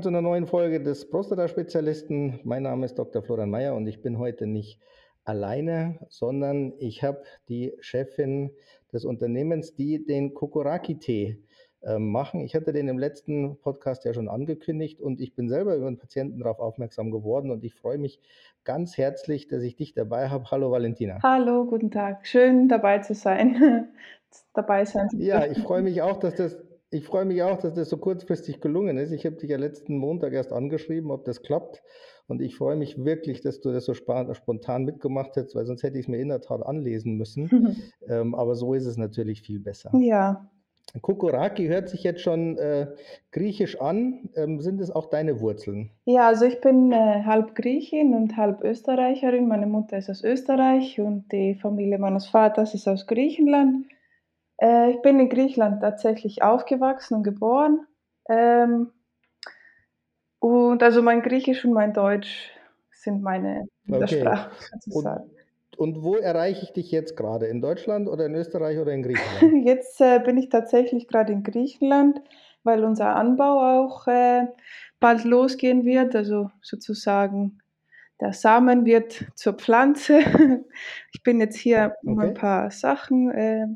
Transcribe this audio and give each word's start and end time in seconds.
Willkommen 0.00 0.14
zu 0.14 0.18
einer 0.18 0.30
neuen 0.30 0.46
Folge 0.46 0.82
des 0.82 1.10
Prostata-Spezialisten. 1.10 2.40
Mein 2.44 2.62
Name 2.62 2.86
ist 2.86 2.98
Dr. 2.98 3.22
Florian 3.22 3.50
Mayer 3.50 3.74
und 3.74 3.86
ich 3.86 4.00
bin 4.00 4.18
heute 4.18 4.46
nicht 4.46 4.80
alleine, 5.24 5.98
sondern 6.08 6.72
ich 6.78 7.02
habe 7.02 7.22
die 7.50 7.74
Chefin 7.80 8.50
des 8.94 9.04
Unternehmens, 9.04 9.74
die 9.74 10.06
den 10.06 10.32
Kokoraki-Tee 10.32 11.44
äh, 11.82 11.98
machen. 11.98 12.40
Ich 12.46 12.54
hatte 12.54 12.72
den 12.72 12.88
im 12.88 12.98
letzten 12.98 13.60
Podcast 13.60 14.06
ja 14.06 14.14
schon 14.14 14.30
angekündigt 14.30 15.02
und 15.02 15.20
ich 15.20 15.34
bin 15.34 15.50
selber 15.50 15.76
über 15.76 15.88
einen 15.88 15.98
Patienten 15.98 16.38
darauf 16.38 16.60
aufmerksam 16.60 17.10
geworden 17.10 17.50
und 17.50 17.62
ich 17.62 17.74
freue 17.74 17.98
mich 17.98 18.20
ganz 18.64 18.96
herzlich, 18.96 19.48
dass 19.48 19.62
ich 19.62 19.76
dich 19.76 19.92
dabei 19.92 20.30
habe. 20.30 20.50
Hallo 20.50 20.70
Valentina. 20.70 21.18
Hallo, 21.22 21.66
guten 21.66 21.90
Tag. 21.90 22.26
Schön 22.26 22.68
dabei 22.68 23.00
zu 23.00 23.12
sein. 23.12 23.90
dabei 24.54 24.86
sein. 24.86 25.08
Ja, 25.18 25.44
ich 25.44 25.58
freue 25.58 25.82
mich 25.82 26.00
auch, 26.00 26.16
dass 26.16 26.36
das 26.36 26.56
ich 26.90 27.04
freue 27.04 27.24
mich 27.24 27.42
auch, 27.42 27.58
dass 27.58 27.74
das 27.74 27.88
so 27.88 27.98
kurzfristig 27.98 28.60
gelungen 28.60 28.98
ist. 28.98 29.12
Ich 29.12 29.24
habe 29.24 29.36
dich 29.36 29.50
ja 29.50 29.58
letzten 29.58 29.96
Montag 29.96 30.32
erst 30.32 30.52
angeschrieben, 30.52 31.10
ob 31.10 31.24
das 31.24 31.42
klappt. 31.42 31.82
Und 32.26 32.42
ich 32.42 32.56
freue 32.56 32.76
mich 32.76 33.04
wirklich, 33.04 33.40
dass 33.40 33.60
du 33.60 33.72
das 33.72 33.84
so 33.84 33.94
spontan 33.94 34.84
mitgemacht 34.84 35.36
hast, 35.36 35.54
weil 35.54 35.66
sonst 35.66 35.82
hätte 35.82 35.98
ich 35.98 36.04
es 36.04 36.08
mir 36.08 36.18
in 36.18 36.28
der 36.28 36.40
Tat 36.40 36.64
anlesen 36.64 37.16
müssen. 37.16 37.76
ähm, 38.08 38.34
aber 38.34 38.54
so 38.54 38.74
ist 38.74 38.86
es 38.86 38.96
natürlich 38.96 39.42
viel 39.42 39.60
besser. 39.60 39.90
Ja. 39.98 40.48
Kukuraki 41.02 41.68
hört 41.68 41.88
sich 41.88 42.02
jetzt 42.02 42.20
schon 42.20 42.58
äh, 42.58 42.88
griechisch 43.30 43.80
an. 43.80 44.28
Ähm, 44.34 44.60
sind 44.60 44.80
es 44.80 44.90
auch 44.90 45.06
deine 45.06 45.40
Wurzeln? 45.40 45.90
Ja, 46.04 46.26
also 46.26 46.44
ich 46.44 46.60
bin 46.60 46.90
äh, 46.90 47.22
halb 47.24 47.54
Griechin 47.54 48.14
und 48.14 48.36
halb 48.36 48.64
Österreicherin. 48.64 49.46
Meine 49.46 49.66
Mutter 49.66 49.98
ist 49.98 50.10
aus 50.10 50.24
Österreich 50.24 51.00
und 51.00 51.30
die 51.30 51.54
Familie 51.54 51.98
meines 51.98 52.26
Vaters 52.26 52.74
ist 52.74 52.88
aus 52.88 53.06
Griechenland. 53.06 53.86
Äh, 54.60 54.90
ich 54.90 55.02
bin 55.02 55.18
in 55.18 55.28
Griechenland 55.28 55.80
tatsächlich 55.80 56.42
aufgewachsen 56.42 57.14
und 57.16 57.22
geboren. 57.22 57.86
Ähm, 58.28 58.90
und 60.38 60.82
also 60.82 61.02
mein 61.02 61.22
Griechisch 61.22 61.64
und 61.64 61.72
mein 61.72 61.92
Deutsch 61.92 62.50
sind 62.92 63.22
meine 63.22 63.66
Muttersprachen 63.84 64.52
okay. 64.52 64.78
sozusagen. 64.80 65.30
Und, 65.76 65.96
und, 65.96 66.02
wo 66.02 66.16
erreiche 66.16 66.62
ich 66.64 66.72
dich 66.72 66.90
jetzt 66.90 67.16
gerade? 67.16 67.46
In 67.46 67.60
Deutschland 67.60 68.08
oder 68.08 68.26
in 68.26 68.34
Österreich 68.34 68.78
oder 68.78 68.92
in 68.92 69.02
Griechenland? 69.02 69.64
Jetzt 69.66 70.00
äh, 70.00 70.18
bin 70.18 70.36
ich 70.36 70.50
tatsächlich 70.50 71.08
gerade 71.08 71.32
in 71.32 71.42
Griechenland, 71.42 72.20
weil 72.64 72.84
unser 72.84 73.16
Anbau 73.16 73.86
auch 73.86 74.06
äh, 74.06 74.46
bald 74.98 75.24
losgehen 75.24 75.86
wird. 75.86 76.14
Also 76.14 76.50
sozusagen 76.60 77.62
der 78.20 78.34
Samen 78.34 78.84
wird 78.84 79.24
zur 79.34 79.54
Pflanze. 79.54 80.20
ich 81.12 81.22
bin 81.22 81.40
jetzt 81.40 81.56
hier, 81.56 81.96
um 82.02 82.18
okay. 82.18 82.26
ein 82.26 82.34
paar 82.34 82.70
Sachen 82.70 83.30
äh, 83.30 83.66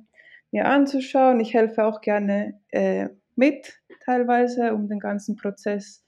mir 0.54 0.66
anzuschauen. 0.66 1.40
Ich 1.40 1.52
helfe 1.52 1.84
auch 1.84 2.00
gerne 2.00 2.60
äh, 2.70 3.08
mit 3.34 3.80
teilweise, 4.04 4.72
um 4.72 4.88
den 4.88 5.00
ganzen 5.00 5.34
Prozess 5.34 6.04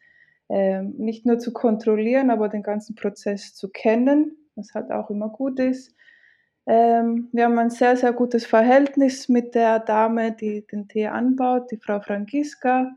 äh, 0.49 0.83
nicht 0.83 1.27
nur 1.27 1.41
zu 1.41 1.53
kontrollieren, 1.53 2.31
aber 2.31 2.49
den 2.49 2.63
ganzen 2.63 2.95
Prozess 2.95 3.55
zu 3.55 3.69
kennen, 3.69 4.37
was 4.55 4.73
halt 4.73 4.93
auch 4.93 5.11
immer 5.11 5.31
gut 5.31 5.59
ist. 5.59 5.93
Ähm, 6.65 7.29
wir 7.33 7.45
haben 7.45 7.59
ein 7.59 7.71
sehr, 7.71 7.97
sehr 7.97 8.13
gutes 8.13 8.47
Verhältnis 8.47 9.29
mit 9.29 9.57
der 9.57 9.81
Dame, 9.81 10.31
die 10.31 10.65
den 10.65 10.87
Tee 10.87 11.09
anbaut, 11.09 11.73
die 11.73 11.79
Frau 11.79 12.01
Franziska. 12.01 12.93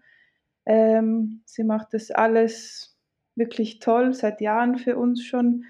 Ähm, 0.68 1.42
sie 1.46 1.64
macht 1.64 1.96
das 1.96 2.12
alles 2.12 2.96
wirklich 3.34 3.80
toll, 3.80 4.14
seit 4.14 4.40
Jahren 4.40 4.78
für 4.78 4.98
uns 4.98 5.24
schon. 5.24 5.66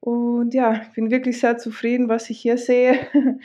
Und 0.00 0.54
ja, 0.54 0.82
ich 0.82 0.92
bin 0.94 1.10
wirklich 1.10 1.38
sehr 1.38 1.58
zufrieden, 1.58 2.08
was 2.08 2.30
ich 2.30 2.40
hier 2.40 2.56
sehe. 2.56 2.98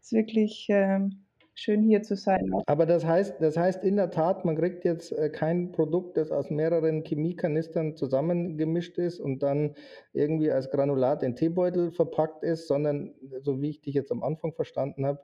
Es 0.00 0.06
ist 0.06 0.12
wirklich 0.12 0.66
ähm, 0.70 1.24
schön 1.54 1.82
hier 1.82 2.02
zu 2.02 2.16
sein. 2.16 2.50
Aber 2.66 2.86
das 2.86 3.04
heißt, 3.04 3.40
das 3.40 3.56
heißt 3.56 3.84
in 3.84 3.96
der 3.96 4.10
Tat, 4.10 4.44
man 4.44 4.56
kriegt 4.56 4.84
jetzt 4.84 5.12
äh, 5.12 5.28
kein 5.28 5.72
Produkt, 5.72 6.16
das 6.16 6.30
aus 6.30 6.50
mehreren 6.50 7.04
Chemiekanistern 7.04 7.96
zusammengemischt 7.96 8.98
ist 8.98 9.20
und 9.20 9.42
dann 9.42 9.74
irgendwie 10.12 10.50
als 10.50 10.70
Granulat 10.70 11.22
in 11.22 11.36
Teebeutel 11.36 11.90
verpackt 11.90 12.42
ist, 12.42 12.66
sondern 12.66 13.14
so 13.40 13.60
wie 13.60 13.70
ich 13.70 13.82
dich 13.82 13.94
jetzt 13.94 14.10
am 14.10 14.22
Anfang 14.22 14.54
verstanden 14.54 15.04
habe, 15.04 15.20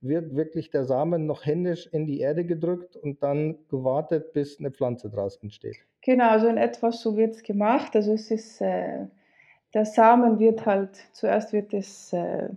wird 0.00 0.36
wirklich 0.36 0.70
der 0.70 0.84
Samen 0.84 1.26
noch 1.26 1.44
händisch 1.44 1.88
in 1.90 2.06
die 2.06 2.20
Erde 2.20 2.44
gedrückt 2.44 2.96
und 2.96 3.22
dann 3.22 3.58
gewartet, 3.68 4.32
bis 4.32 4.58
eine 4.60 4.70
Pflanze 4.70 5.10
draus 5.10 5.38
entsteht. 5.42 5.78
Genau, 6.02 6.28
also 6.28 6.46
in 6.46 6.56
etwas 6.56 7.00
so 7.00 7.16
wird 7.16 7.34
es 7.34 7.42
gemacht. 7.42 7.96
Also 7.96 8.12
es 8.12 8.30
ist, 8.30 8.60
äh, 8.60 9.06
der 9.74 9.84
Samen 9.84 10.38
wird 10.38 10.66
halt, 10.66 10.96
zuerst 11.12 11.52
wird 11.52 11.74
es 11.74 12.12
äh, 12.12 12.50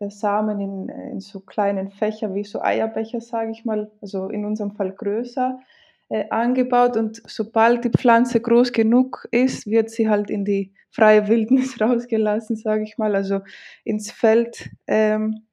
der 0.00 0.10
Samen 0.10 0.60
in, 0.60 0.88
in 0.88 1.20
so 1.20 1.40
kleinen 1.40 1.90
Fächer 1.90 2.34
wie 2.34 2.44
so 2.44 2.60
Eierbecher, 2.60 3.20
sage 3.20 3.50
ich 3.50 3.64
mal, 3.64 3.90
also 4.00 4.28
in 4.28 4.44
unserem 4.44 4.72
Fall 4.72 4.92
größer, 4.92 5.60
äh, 6.08 6.24
angebaut 6.30 6.96
und 6.96 7.22
sobald 7.26 7.84
die 7.84 7.90
Pflanze 7.90 8.40
groß 8.40 8.72
genug 8.72 9.28
ist, 9.30 9.66
wird 9.66 9.90
sie 9.90 10.08
halt 10.08 10.30
in 10.30 10.44
die 10.44 10.72
freie 10.90 11.28
Wildnis 11.28 11.78
rausgelassen, 11.80 12.56
sage 12.56 12.84
ich 12.84 12.96
mal, 12.98 13.14
also 13.14 13.40
ins 13.84 14.10
Feld 14.10 14.70
ähm, 14.86 15.46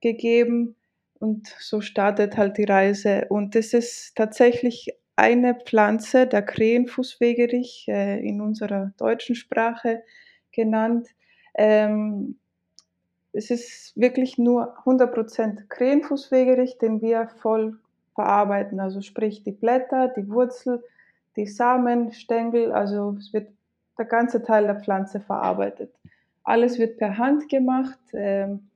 gegeben 0.00 0.76
und 1.18 1.54
so 1.58 1.80
startet 1.80 2.36
halt 2.36 2.56
die 2.56 2.64
Reise. 2.64 3.26
Und 3.28 3.54
es 3.54 3.74
ist 3.74 4.16
tatsächlich 4.16 4.88
eine 5.16 5.54
Pflanze, 5.54 6.26
der 6.26 6.42
Krähenfußwegerich, 6.42 7.86
äh, 7.88 8.26
in 8.26 8.40
unserer 8.40 8.92
deutschen 8.96 9.34
Sprache 9.34 10.02
genannt. 10.50 11.08
Ähm, 11.54 12.38
es 13.32 13.50
ist 13.50 13.92
wirklich 13.96 14.38
nur 14.38 14.76
100% 14.84 15.68
Krähenfußwegerich, 15.68 16.78
den 16.78 17.00
wir 17.00 17.28
voll 17.40 17.78
verarbeiten. 18.14 18.80
Also 18.80 19.00
sprich 19.00 19.42
die 19.42 19.52
Blätter, 19.52 20.08
die 20.08 20.28
Wurzel, 20.28 20.82
die 21.36 21.46
Samen, 21.46 22.12
Stängel, 22.12 22.72
also 22.72 23.16
es 23.18 23.32
wird 23.32 23.48
der 23.98 24.06
ganze 24.06 24.42
Teil 24.42 24.64
der 24.64 24.80
Pflanze 24.80 25.20
verarbeitet. 25.20 25.92
Alles 26.42 26.78
wird 26.78 26.98
per 26.98 27.18
Hand 27.18 27.48
gemacht. 27.48 27.98
Ähm, 28.12 28.70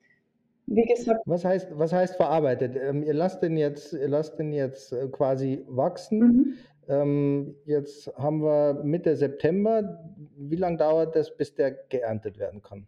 wie 0.66 0.84
gesagt. 0.84 1.20
Was 1.26 1.44
heißt, 1.44 1.68
was 1.78 1.92
heißt 1.92 2.16
verarbeitet? 2.16 2.76
Ähm, 2.76 3.02
ihr 3.02 3.14
lasst 3.14 3.42
den 3.42 3.56
jetzt, 3.56 3.92
ihr 3.92 4.08
lasst 4.08 4.38
den 4.38 4.52
jetzt 4.52 4.92
äh, 4.92 5.08
quasi 5.08 5.64
wachsen. 5.68 6.18
Mhm. 6.18 6.54
Ähm, 6.86 7.54
jetzt 7.64 8.12
haben 8.16 8.42
wir 8.42 8.74
Mitte 8.84 9.16
September. 9.16 9.98
Wie 10.36 10.56
lange 10.56 10.76
dauert 10.76 11.16
das, 11.16 11.34
bis 11.36 11.54
der 11.54 11.72
geerntet 11.72 12.38
werden 12.38 12.62
kann? 12.62 12.86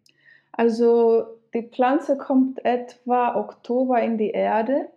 Also 0.52 1.38
die 1.54 1.62
Pflanze 1.62 2.16
kommt 2.16 2.64
etwa 2.64 3.36
Oktober 3.36 4.00
in 4.00 4.18
die 4.18 4.30
Erde 4.30 4.88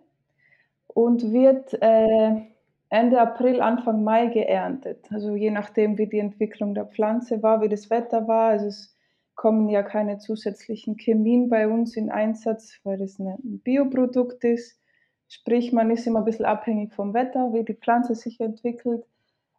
und 0.86 1.32
wird 1.32 1.80
äh, 1.80 2.42
Ende 2.88 3.20
April, 3.20 3.60
Anfang 3.60 4.02
Mai 4.02 4.26
geerntet. 4.26 5.06
Also 5.12 5.36
je 5.36 5.50
nachdem, 5.50 5.96
wie 5.96 6.08
die 6.08 6.18
Entwicklung 6.18 6.74
der 6.74 6.86
Pflanze 6.86 7.42
war, 7.42 7.62
wie 7.62 7.68
das 7.68 7.88
Wetter 7.88 8.26
war. 8.26 8.50
Also 8.50 8.66
es 8.66 8.96
kommen 9.36 9.68
ja 9.68 9.82
keine 9.82 10.18
zusätzlichen 10.18 10.96
Chemien 10.96 11.48
bei 11.48 11.68
uns 11.68 11.96
in 11.96 12.10
Einsatz, 12.10 12.80
weil 12.82 13.00
es 13.00 13.18
ein 13.18 13.60
Bioprodukt 13.64 14.44
ist. 14.44 14.80
Sprich, 15.28 15.72
man 15.72 15.90
ist 15.90 16.06
immer 16.06 16.18
ein 16.18 16.24
bisschen 16.24 16.44
abhängig 16.44 16.92
vom 16.92 17.14
Wetter, 17.14 17.52
wie 17.52 17.64
die 17.64 17.74
Pflanze 17.74 18.16
sich 18.16 18.40
entwickelt. 18.40 19.04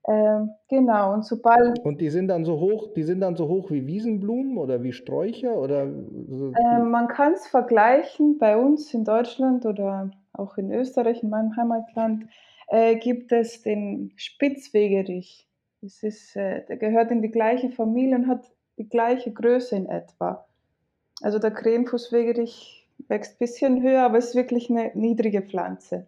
Ähm, 0.08 0.50
genau, 0.68 1.14
und 1.14 1.26
sobald. 1.26 1.80
Und 1.86 2.02
die 2.02 2.10
sind 2.10 2.28
dann 2.28 2.44
so 2.44 2.60
hoch, 2.60 2.94
die 2.96 3.04
sind 3.04 3.20
dann 3.20 3.36
so 3.36 3.48
hoch 3.48 3.70
wie 3.70 3.86
Wiesenblumen 3.86 4.58
oder 4.58 4.82
wie 4.82 4.94
Sträucher 4.94 5.56
oder 5.56 5.88
so? 6.28 6.54
ähm, 6.56 6.90
man 6.90 7.08
kann 7.08 7.34
es 7.34 7.46
vergleichen, 7.46 8.40
bei 8.40 8.58
uns 8.58 8.94
in 8.94 9.04
Deutschland 9.04 9.66
oder 9.66 10.10
auch 10.34 10.58
in 10.58 10.72
Österreich, 10.72 11.22
in 11.22 11.30
meinem 11.30 11.56
Heimatland, 11.56 12.26
äh, 12.68 12.96
gibt 12.96 13.32
es 13.32 13.62
den 13.62 14.12
Spitzwegerich. 14.16 15.48
Das 15.82 16.02
ist, 16.02 16.36
äh, 16.36 16.66
der 16.66 16.78
gehört 16.78 17.12
in 17.12 17.22
die 17.22 17.32
gleiche 17.32 17.70
Familie 17.70 18.16
und 18.16 18.28
hat 18.28 18.46
die 18.78 18.90
gleiche 18.90 19.32
Größe 19.32 19.76
in 19.76 19.86
etwa. 19.86 20.48
Also 21.22 21.38
der 21.38 21.52
Krähenfußwegerich 21.52 22.88
wächst 23.08 23.36
ein 23.36 23.40
bisschen 23.40 23.84
höher, 23.84 24.04
aber 24.04 24.18
es 24.18 24.30
ist 24.30 24.36
wirklich 24.36 24.72
eine 24.72 24.92
niedrige 24.96 25.44
Pflanze 25.44 26.08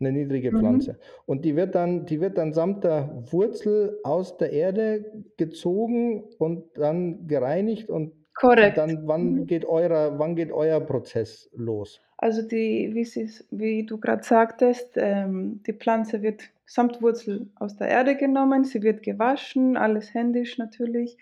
eine 0.00 0.12
niedrige 0.12 0.52
mhm. 0.52 0.58
Pflanze. 0.58 0.92
Mhm. 0.92 0.96
Und 1.26 1.44
die 1.44 1.56
wird 1.56 1.74
dann, 1.74 2.06
die 2.06 2.20
wird 2.20 2.38
dann 2.38 2.52
samt 2.52 2.84
der 2.84 3.24
Wurzel 3.30 3.98
aus 4.02 4.36
der 4.36 4.52
Erde 4.52 5.04
gezogen 5.36 6.24
und 6.38 6.64
dann 6.76 7.26
gereinigt 7.26 7.90
und 7.90 8.12
Korrekt. 8.34 8.78
dann 8.78 9.06
wann 9.06 9.32
mhm. 9.34 9.46
geht 9.46 9.64
euer, 9.64 10.18
wann 10.18 10.36
geht 10.36 10.52
euer 10.52 10.80
Prozess 10.80 11.48
los? 11.54 12.00
Also 12.18 12.42
die, 12.42 12.90
wie, 12.94 13.30
wie 13.50 13.86
du 13.86 13.98
gerade 13.98 14.22
sagtest, 14.22 14.92
ähm, 14.96 15.62
die 15.66 15.72
Pflanze 15.72 16.22
wird 16.22 16.42
samt 16.66 17.02
Wurzel 17.02 17.48
aus 17.56 17.76
der 17.76 17.88
Erde 17.88 18.16
genommen, 18.16 18.64
sie 18.64 18.82
wird 18.82 19.02
gewaschen, 19.02 19.76
alles 19.76 20.14
händisch 20.14 20.58
natürlich. 20.58 21.18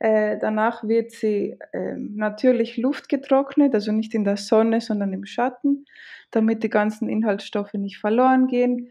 Äh, 0.00 0.38
danach 0.38 0.82
wird 0.82 1.12
sie 1.12 1.58
äh, 1.72 1.94
natürlich 1.94 2.78
luftgetrocknet, 2.78 3.74
also 3.74 3.92
nicht 3.92 4.14
in 4.14 4.24
der 4.24 4.38
Sonne, 4.38 4.80
sondern 4.80 5.12
im 5.12 5.26
Schatten, 5.26 5.84
damit 6.30 6.62
die 6.62 6.70
ganzen 6.70 7.08
Inhaltsstoffe 7.10 7.74
nicht 7.74 7.98
verloren 7.98 8.46
gehen. 8.46 8.90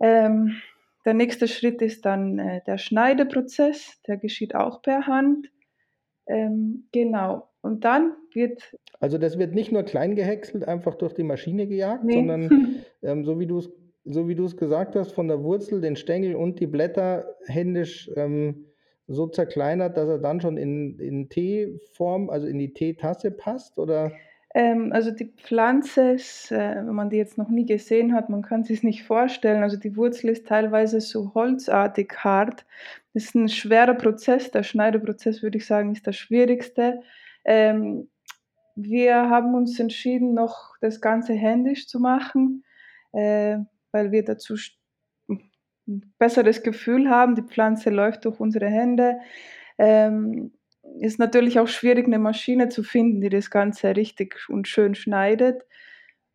Ähm, 0.00 0.56
der 1.04 1.12
nächste 1.12 1.46
Schritt 1.46 1.82
ist 1.82 2.06
dann 2.06 2.38
äh, 2.38 2.62
der 2.66 2.78
Schneideprozess, 2.78 4.00
der 4.06 4.16
geschieht 4.16 4.54
auch 4.54 4.80
per 4.80 5.06
Hand. 5.06 5.50
Ähm, 6.26 6.88
genau. 6.90 7.50
Und 7.60 7.84
dann 7.84 8.14
wird. 8.32 8.78
Also 8.98 9.18
das 9.18 9.38
wird 9.38 9.54
nicht 9.54 9.72
nur 9.72 9.82
klein 9.82 10.16
gehäckselt, 10.16 10.66
einfach 10.66 10.94
durch 10.94 11.12
die 11.12 11.22
Maschine 11.22 11.66
gejagt, 11.66 12.04
nee. 12.04 12.14
sondern 12.14 12.82
ähm, 13.02 13.24
so 13.26 13.38
wie 13.38 13.46
du 13.46 13.58
es 13.58 13.70
so 14.04 14.26
wie 14.26 14.34
du 14.34 14.46
es 14.46 14.56
gesagt 14.56 14.96
hast, 14.96 15.12
von 15.12 15.28
der 15.28 15.44
Wurzel 15.44 15.82
den 15.82 15.94
Stängel 15.94 16.34
und 16.34 16.58
die 16.58 16.66
Blätter 16.66 17.36
händisch 17.46 18.10
ähm, 18.16 18.69
so 19.10 19.26
zerkleinert, 19.26 19.96
dass 19.96 20.08
er 20.08 20.18
dann 20.18 20.40
schon 20.40 20.56
in, 20.56 20.98
in 20.98 21.28
Teeform, 21.28 22.30
also 22.30 22.46
in 22.46 22.58
die 22.58 22.72
Teetasse 22.72 23.30
passt? 23.30 23.78
Oder? 23.78 24.12
Ähm, 24.54 24.92
also 24.92 25.10
die 25.10 25.26
Pflanze 25.26 26.12
ist, 26.12 26.50
äh, 26.52 26.76
wenn 26.76 26.94
man 26.94 27.10
die 27.10 27.16
jetzt 27.16 27.36
noch 27.36 27.48
nie 27.48 27.66
gesehen 27.66 28.14
hat, 28.14 28.28
man 28.28 28.42
kann 28.42 28.62
sich 28.62 28.82
nicht 28.82 29.04
vorstellen. 29.04 29.62
Also 29.62 29.76
die 29.76 29.96
Wurzel 29.96 30.30
ist 30.30 30.46
teilweise 30.46 31.00
so 31.00 31.34
holzartig 31.34 32.12
hart. 32.18 32.64
Das 33.12 33.24
ist 33.24 33.34
ein 33.34 33.48
schwerer 33.48 33.94
Prozess. 33.94 34.50
Der 34.50 34.62
Schneideprozess, 34.62 35.42
würde 35.42 35.58
ich 35.58 35.66
sagen, 35.66 35.92
ist 35.92 36.06
das 36.06 36.16
schwierigste. 36.16 37.02
Ähm, 37.44 38.08
wir 38.76 39.28
haben 39.28 39.54
uns 39.54 39.78
entschieden, 39.80 40.34
noch 40.34 40.74
das 40.80 41.00
Ganze 41.00 41.34
händisch 41.34 41.88
zu 41.88 41.98
machen, 41.98 42.64
äh, 43.12 43.58
weil 43.92 44.12
wir 44.12 44.24
dazu 44.24 44.54
ein 44.54 44.79
besseres 46.18 46.62
Gefühl 46.62 47.08
haben. 47.10 47.34
Die 47.34 47.42
Pflanze 47.42 47.90
läuft 47.90 48.24
durch 48.24 48.40
unsere 48.40 48.66
Hände. 48.66 49.18
Ähm, 49.78 50.52
ist 50.98 51.18
natürlich 51.18 51.58
auch 51.58 51.68
schwierig, 51.68 52.06
eine 52.06 52.18
Maschine 52.18 52.68
zu 52.68 52.82
finden, 52.82 53.20
die 53.20 53.28
das 53.28 53.50
Ganze 53.50 53.96
richtig 53.96 54.48
und 54.48 54.68
schön 54.68 54.94
schneidet. 54.94 55.62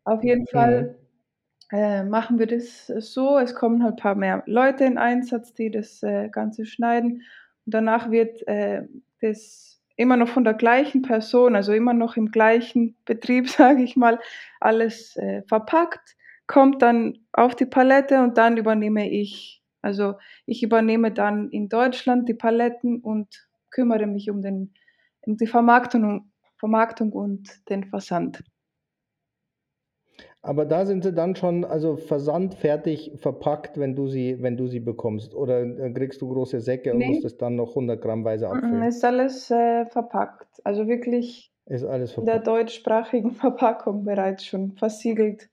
Auf 0.04 0.22
jeden 0.22 0.42
mhm. 0.42 0.48
Fall 0.52 0.98
äh, 1.72 2.04
machen 2.04 2.38
wir 2.38 2.46
das 2.46 2.86
so. 2.86 3.38
Es 3.38 3.54
kommen 3.54 3.82
halt 3.82 3.94
ein 3.94 4.02
paar 4.02 4.14
mehr 4.14 4.42
Leute 4.46 4.84
in 4.84 4.98
Einsatz, 4.98 5.52
die 5.52 5.70
das 5.70 6.02
äh, 6.02 6.28
Ganze 6.28 6.64
schneiden. 6.64 7.22
Und 7.64 7.74
danach 7.74 8.10
wird 8.10 8.46
äh, 8.46 8.82
das 9.20 9.82
immer 9.96 10.16
noch 10.16 10.28
von 10.28 10.44
der 10.44 10.54
gleichen 10.54 11.02
Person, 11.02 11.56
also 11.56 11.72
immer 11.72 11.94
noch 11.94 12.16
im 12.16 12.30
gleichen 12.30 12.96
Betrieb, 13.04 13.48
sage 13.50 13.82
ich 13.82 13.96
mal, 13.96 14.20
alles 14.60 15.16
äh, 15.16 15.42
verpackt, 15.42 16.16
kommt 16.46 16.82
dann 16.82 17.18
auf 17.32 17.54
die 17.54 17.66
Palette 17.66 18.22
und 18.22 18.38
dann 18.38 18.56
übernehme 18.56 19.10
ich. 19.10 19.62
Also 19.82 20.14
ich 20.46 20.62
übernehme 20.62 21.12
dann 21.12 21.50
in 21.50 21.68
Deutschland 21.68 22.28
die 22.28 22.34
Paletten 22.34 23.00
und 23.00 23.48
kümmere 23.70 24.06
mich 24.06 24.30
um, 24.30 24.42
den, 24.42 24.74
um 25.22 25.36
die 25.36 25.46
Vermarktung, 25.46 26.32
Vermarktung 26.58 27.12
und 27.12 27.68
den 27.68 27.84
Versand. 27.84 28.42
Aber 30.42 30.64
da 30.64 30.86
sind 30.86 31.02
sie 31.02 31.12
dann 31.12 31.34
schon 31.34 31.64
also 31.64 31.96
versandfertig 31.96 33.14
verpackt, 33.16 33.80
wenn 33.80 33.96
du 33.96 34.06
sie, 34.06 34.40
wenn 34.40 34.56
du 34.56 34.68
sie 34.68 34.78
bekommst. 34.78 35.34
Oder 35.34 35.62
äh, 35.62 35.92
kriegst 35.92 36.22
du 36.22 36.28
große 36.28 36.60
Säcke 36.60 36.94
und 36.94 37.04
musst 37.04 37.24
es 37.24 37.36
dann 37.36 37.56
noch 37.56 37.70
100 37.70 38.00
Grammweise 38.00 38.48
abfüllen? 38.48 38.84
Ist 38.84 39.04
alles 39.04 39.50
äh, 39.50 39.86
verpackt. 39.86 40.46
Also 40.62 40.86
wirklich 40.86 41.52
ist 41.66 41.84
alles 41.84 42.12
verpackt. 42.12 42.36
in 42.36 42.44
der 42.44 42.54
deutschsprachigen 42.54 43.30
Verpackung 43.32 44.04
bereits 44.04 44.44
schon 44.46 44.72
versiegelt 44.72 45.48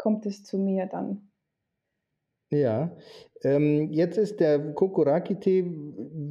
kommt 0.00 0.24
es 0.24 0.42
zu 0.44 0.56
mir 0.56 0.86
dann. 0.86 1.30
Ja, 2.50 2.96
ähm, 3.44 3.92
jetzt 3.92 4.16
ist 4.16 4.40
der 4.40 4.72
Kokoraki-Tee, 4.72 5.64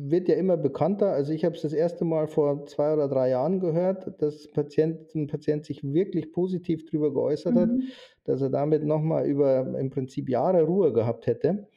wird 0.10 0.28
ja 0.28 0.36
immer 0.36 0.58
bekannter. 0.58 1.12
Also 1.12 1.32
ich 1.32 1.46
habe 1.46 1.56
es 1.56 1.62
das 1.62 1.72
erste 1.72 2.04
Mal 2.04 2.28
vor 2.28 2.66
zwei 2.66 2.92
oder 2.92 3.08
drei 3.08 3.30
Jahren 3.30 3.60
gehört, 3.60 4.22
dass 4.22 4.52
Patient, 4.52 5.16
ein 5.16 5.28
Patient 5.28 5.66
sich 5.66 5.82
wirklich 5.84 6.34
positiv 6.34 6.86
darüber 6.88 7.14
geäußert 7.14 7.56
hat, 7.56 7.70
mhm. 7.70 7.84
dass 8.26 8.42
er 8.42 8.50
damit 8.50 8.84
nochmal 8.84 9.28
über 9.28 9.80
im 9.80 9.90
Prinzip 9.92 10.30
Jahre 10.30 10.64
Ruhe 10.64 10.92
gehabt 10.92 11.28
hätte. 11.28 11.68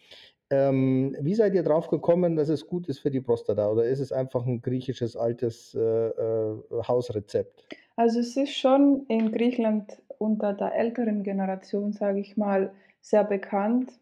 Ähm, 0.51 1.17
wie 1.21 1.35
seid 1.35 1.55
ihr 1.55 1.63
drauf 1.63 1.89
gekommen, 1.89 2.37
dass 2.37 2.49
es 2.49 2.67
gut 2.67 2.89
ist 2.89 2.99
für 2.99 3.11
die 3.11 3.21
Prostata 3.21 3.71
oder 3.71 3.85
ist 3.85 4.01
es 4.01 4.13
einfach 4.13 4.45
ein 4.45 4.61
griechisches 4.61 5.17
altes 5.17 5.75
äh, 5.75 5.81
äh, 5.81 6.57
Hausrezept? 6.89 7.69
Also 7.97 8.21
es 8.21 8.37
ist 8.37 8.55
schon 8.55 9.05
in 9.09 9.31
Griechenland 9.31 10.03
unter 10.19 10.53
der 10.53 10.75
älteren 10.75 11.23
Generation, 11.23 11.93
sage 11.93 12.21
ich 12.21 12.37
mal, 12.37 12.73
sehr 13.01 13.25
bekannt 13.25 13.93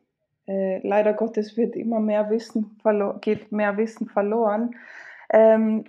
äh, 0.51 0.85
leider 0.87 1.13
Gottes 1.13 1.57
wird 1.57 1.77
immer 1.77 2.01
mehr 2.01 2.29
Wissen 2.29 2.77
geht 3.21 3.53
mehr 3.53 3.77
Wissen 3.77 4.09
verloren. 4.09 4.75
Ähm, 5.33 5.85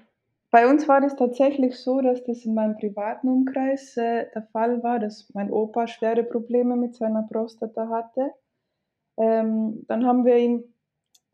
bei 0.52 0.68
uns 0.70 0.88
war 0.88 1.02
das 1.02 1.16
tatsächlich 1.16 1.78
so, 1.80 2.02
dass 2.02 2.24
das 2.26 2.46
in 2.46 2.54
meinem 2.54 2.78
privaten 2.78 3.28
Umkreis 3.28 3.98
äh, 3.98 4.28
der 4.36 4.44
Fall 4.52 4.84
war, 4.84 5.00
dass 5.00 5.32
mein 5.34 5.50
Opa 5.50 5.88
schwere 5.88 6.24
Probleme 6.24 6.76
mit 6.76 6.94
seiner 6.94 7.24
Prostata 7.24 7.90
hatte. 7.90 8.34
Ähm, 9.18 9.84
dann 9.88 10.06
haben 10.06 10.26
wir 10.26 10.38
ihm 10.38 10.64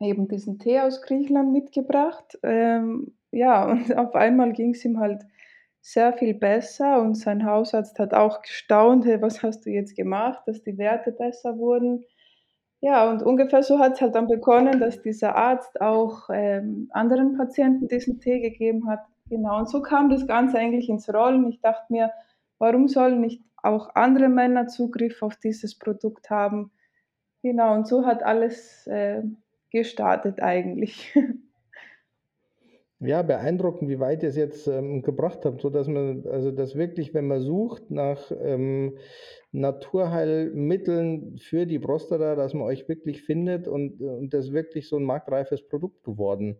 eben 0.00 0.26
diesen 0.28 0.58
Tee 0.58 0.80
aus 0.80 1.02
Griechenland 1.02 1.52
mitgebracht. 1.52 2.38
Ähm, 2.42 3.12
ja, 3.30 3.66
und 3.66 3.94
auf 3.98 4.14
einmal 4.14 4.54
ging 4.54 4.70
es 4.70 4.84
ihm 4.86 5.00
halt 5.00 5.22
sehr 5.92 6.12
viel 6.12 6.34
besser 6.34 7.00
und 7.00 7.14
sein 7.16 7.44
Hausarzt 7.46 7.98
hat 7.98 8.12
auch 8.14 8.42
gestaunt, 8.42 9.06
hey, 9.06 9.20
was 9.22 9.42
hast 9.42 9.64
du 9.66 9.70
jetzt 9.70 9.96
gemacht, 9.96 10.42
dass 10.46 10.62
die 10.62 10.76
Werte 10.78 11.12
besser 11.12 11.56
wurden. 11.58 12.04
Ja, 12.80 13.10
und 13.10 13.22
ungefähr 13.22 13.62
so 13.62 13.78
hat 13.78 13.94
es 13.94 14.00
halt 14.02 14.14
dann 14.14 14.28
begonnen, 14.28 14.80
dass 14.80 15.02
dieser 15.02 15.34
Arzt 15.36 15.80
auch, 15.80 16.28
ähm, 16.32 16.88
anderen 16.92 17.36
Patienten 17.36 17.88
diesen 17.88 18.20
Tee 18.20 18.40
gegeben 18.40 18.88
hat. 18.88 19.00
Genau, 19.30 19.58
und 19.58 19.68
so 19.68 19.82
kam 19.82 20.10
das 20.10 20.26
Ganze 20.26 20.58
eigentlich 20.58 20.88
ins 20.88 21.12
Rollen. 21.12 21.48
Ich 21.48 21.60
dachte 21.60 21.92
mir: 21.92 22.12
„Warum 22.58 22.88
sollen 22.88 23.20
nicht 23.20 23.42
auch 23.62 23.94
andere 23.96 24.28
Männer 24.28 24.68
Zugriff 24.68 25.22
auf 25.22 25.36
dieses 25.36 25.76
Produkt 25.78 26.30
haben?“ 26.30 26.70
Genau, 27.42 27.74
und 27.74 27.86
so 27.88 28.06
hat 28.06 28.22
alles, 28.22 28.86
äh, 28.88 29.22
gestartet 29.70 30.40
eigentlich. 30.42 31.14
Ja, 33.00 33.22
beeindruckend, 33.22 33.88
wie 33.88 34.00
weit 34.00 34.24
ihr 34.24 34.28
es 34.28 34.36
jetzt 34.36 34.66
ähm, 34.66 35.02
gebracht 35.02 35.44
habt, 35.44 35.60
sodass 35.60 35.86
man, 35.86 36.26
also 36.26 36.50
dass 36.50 36.74
wirklich, 36.74 37.14
wenn 37.14 37.28
man 37.28 37.40
sucht 37.40 37.92
nach 37.92 38.32
ähm, 38.42 38.98
Naturheilmitteln 39.52 41.38
für 41.38 41.64
die 41.64 41.78
Prostata, 41.78 42.34
dass 42.34 42.54
man 42.54 42.64
euch 42.64 42.88
wirklich 42.88 43.22
findet 43.22 43.68
und, 43.68 44.00
und 44.00 44.34
das 44.34 44.52
wirklich 44.52 44.88
so 44.88 44.96
ein 44.96 45.04
marktreifes 45.04 45.62
Produkt 45.62 46.02
geworden 46.02 46.56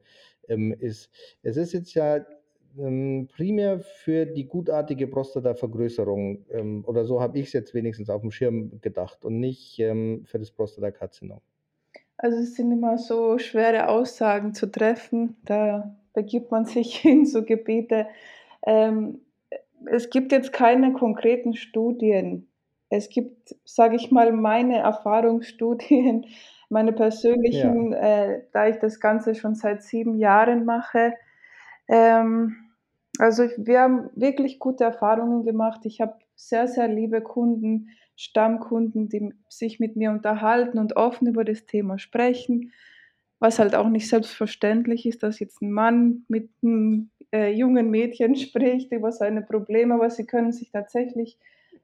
ähm, 0.48 0.72
ist. 0.78 1.10
Es 1.42 1.56
ist 1.56 1.72
jetzt 1.72 1.94
ja 1.94 2.24
ähm, 2.78 3.28
primär 3.34 3.80
für 3.80 4.24
die 4.24 4.46
gutartige 4.46 5.08
Prostatavergrößerung, 5.08 6.44
ähm, 6.50 6.84
oder 6.86 7.04
so 7.04 7.20
habe 7.20 7.38
ich 7.38 7.48
es 7.48 7.52
jetzt 7.52 7.74
wenigstens 7.74 8.10
auf 8.10 8.20
dem 8.20 8.30
Schirm 8.30 8.80
gedacht 8.80 9.24
und 9.24 9.40
nicht 9.40 9.80
ähm, 9.80 10.22
für 10.24 10.38
das 10.38 10.52
Prostatakarzinom. 10.52 11.40
Also 12.16 12.38
es 12.38 12.54
sind 12.54 12.70
immer 12.72 12.98
so 12.98 13.38
schwere 13.38 13.88
Aussagen 13.88 14.54
zu 14.54 14.70
treffen. 14.70 15.36
Da 15.44 15.96
begibt 16.18 16.50
man 16.50 16.64
sich 16.64 17.04
in 17.04 17.26
so 17.26 17.44
Gebiete. 17.44 18.08
Ähm, 18.66 19.20
es 19.86 20.10
gibt 20.10 20.32
jetzt 20.32 20.52
keine 20.52 20.92
konkreten 20.92 21.54
Studien. 21.54 22.48
Es 22.90 23.08
gibt, 23.08 23.54
sage 23.64 23.94
ich 23.94 24.10
mal, 24.10 24.32
meine 24.32 24.78
Erfahrungsstudien, 24.78 26.26
meine 26.68 26.92
persönlichen, 26.92 27.92
ja. 27.92 27.98
äh, 27.98 28.42
da 28.52 28.66
ich 28.66 28.78
das 28.78 28.98
Ganze 28.98 29.36
schon 29.36 29.54
seit 29.54 29.82
sieben 29.84 30.18
Jahren 30.18 30.64
mache. 30.64 31.14
Ähm, 31.86 32.56
also 33.20 33.44
wir 33.56 33.80
haben 33.80 34.10
wirklich 34.16 34.58
gute 34.58 34.84
Erfahrungen 34.84 35.44
gemacht. 35.44 35.82
Ich 35.84 36.00
habe 36.00 36.14
sehr, 36.34 36.66
sehr 36.66 36.88
liebe 36.88 37.20
Kunden, 37.20 37.90
Stammkunden, 38.16 39.08
die 39.08 39.32
sich 39.48 39.78
mit 39.78 39.94
mir 39.94 40.10
unterhalten 40.10 40.78
und 40.78 40.96
offen 40.96 41.28
über 41.28 41.44
das 41.44 41.64
Thema 41.66 42.00
sprechen 42.00 42.72
was 43.38 43.58
halt 43.58 43.74
auch 43.74 43.88
nicht 43.88 44.08
selbstverständlich 44.08 45.06
ist, 45.06 45.22
dass 45.22 45.38
jetzt 45.38 45.62
ein 45.62 45.70
Mann 45.70 46.24
mit 46.28 46.50
einem 46.62 47.10
äh, 47.32 47.52
jungen 47.52 47.90
Mädchen 47.90 48.36
spricht 48.36 48.92
über 48.92 49.12
seine 49.12 49.42
Probleme, 49.42 49.94
aber 49.94 50.10
sie 50.10 50.26
können 50.26 50.52
sich 50.52 50.70
tatsächlich 50.70 51.38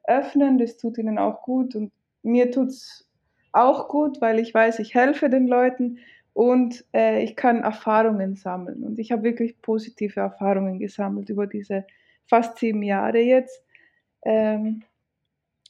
öffnen, 0.05 0.59
das 0.59 0.77
tut 0.77 0.99
ihnen 0.99 1.19
auch 1.19 1.43
gut 1.43 1.75
und 1.75 1.93
mir 2.23 2.51
tut 2.51 2.69
es 2.69 3.09
auch 3.53 3.89
gut, 3.89 4.21
weil 4.21 4.41
ich 4.41 4.53
weiß, 4.53 4.81
ich 4.81 4.95
helfe 4.95 5.31
den 5.31 5.47
Leuten 5.47 5.99
und 6.33 6.85
äh, 6.93 7.23
ich 7.23 7.37
kann 7.37 7.63
Erfahrungen 7.63 8.35
sammeln. 8.35 8.83
Und 8.83 8.99
ich 8.99 9.13
habe 9.13 9.23
wirklich 9.23 9.61
positive 9.63 10.21
Erfahrungen 10.21 10.81
gesammelt 10.81 11.31
über 11.31 11.47
diese 11.47 11.87
fast 12.27 12.59
sieben 12.59 12.83
Jahre 12.83 13.21
jetzt. 13.21 13.63
Ähm, 14.25 14.83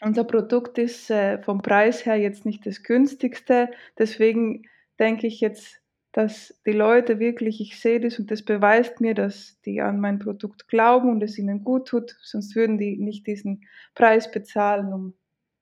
unser 0.00 0.24
Produkt 0.24 0.78
ist 0.78 1.10
äh, 1.10 1.40
vom 1.42 1.60
Preis 1.60 2.06
her 2.06 2.16
jetzt 2.16 2.46
nicht 2.46 2.66
das 2.66 2.82
günstigste, 2.82 3.70
deswegen 3.98 4.62
denke 4.98 5.26
ich 5.26 5.40
jetzt, 5.40 5.80
dass 6.12 6.60
die 6.66 6.72
Leute 6.72 7.18
wirklich, 7.18 7.60
ich 7.60 7.80
sehe 7.80 8.00
das 8.00 8.18
und 8.18 8.30
das 8.30 8.42
beweist 8.42 9.00
mir, 9.00 9.14
dass 9.14 9.60
die 9.62 9.80
an 9.80 10.00
mein 10.00 10.18
Produkt 10.20 10.68
glauben 10.68 11.10
und 11.10 11.22
es 11.22 11.38
ihnen 11.38 11.64
gut 11.64 11.88
tut, 11.88 12.16
sonst 12.22 12.54
würden 12.54 12.78
die 12.78 12.96
nicht 12.98 13.26
diesen 13.26 13.64
Preis 13.94 14.30
bezahlen, 14.30 14.92
um 14.92 15.14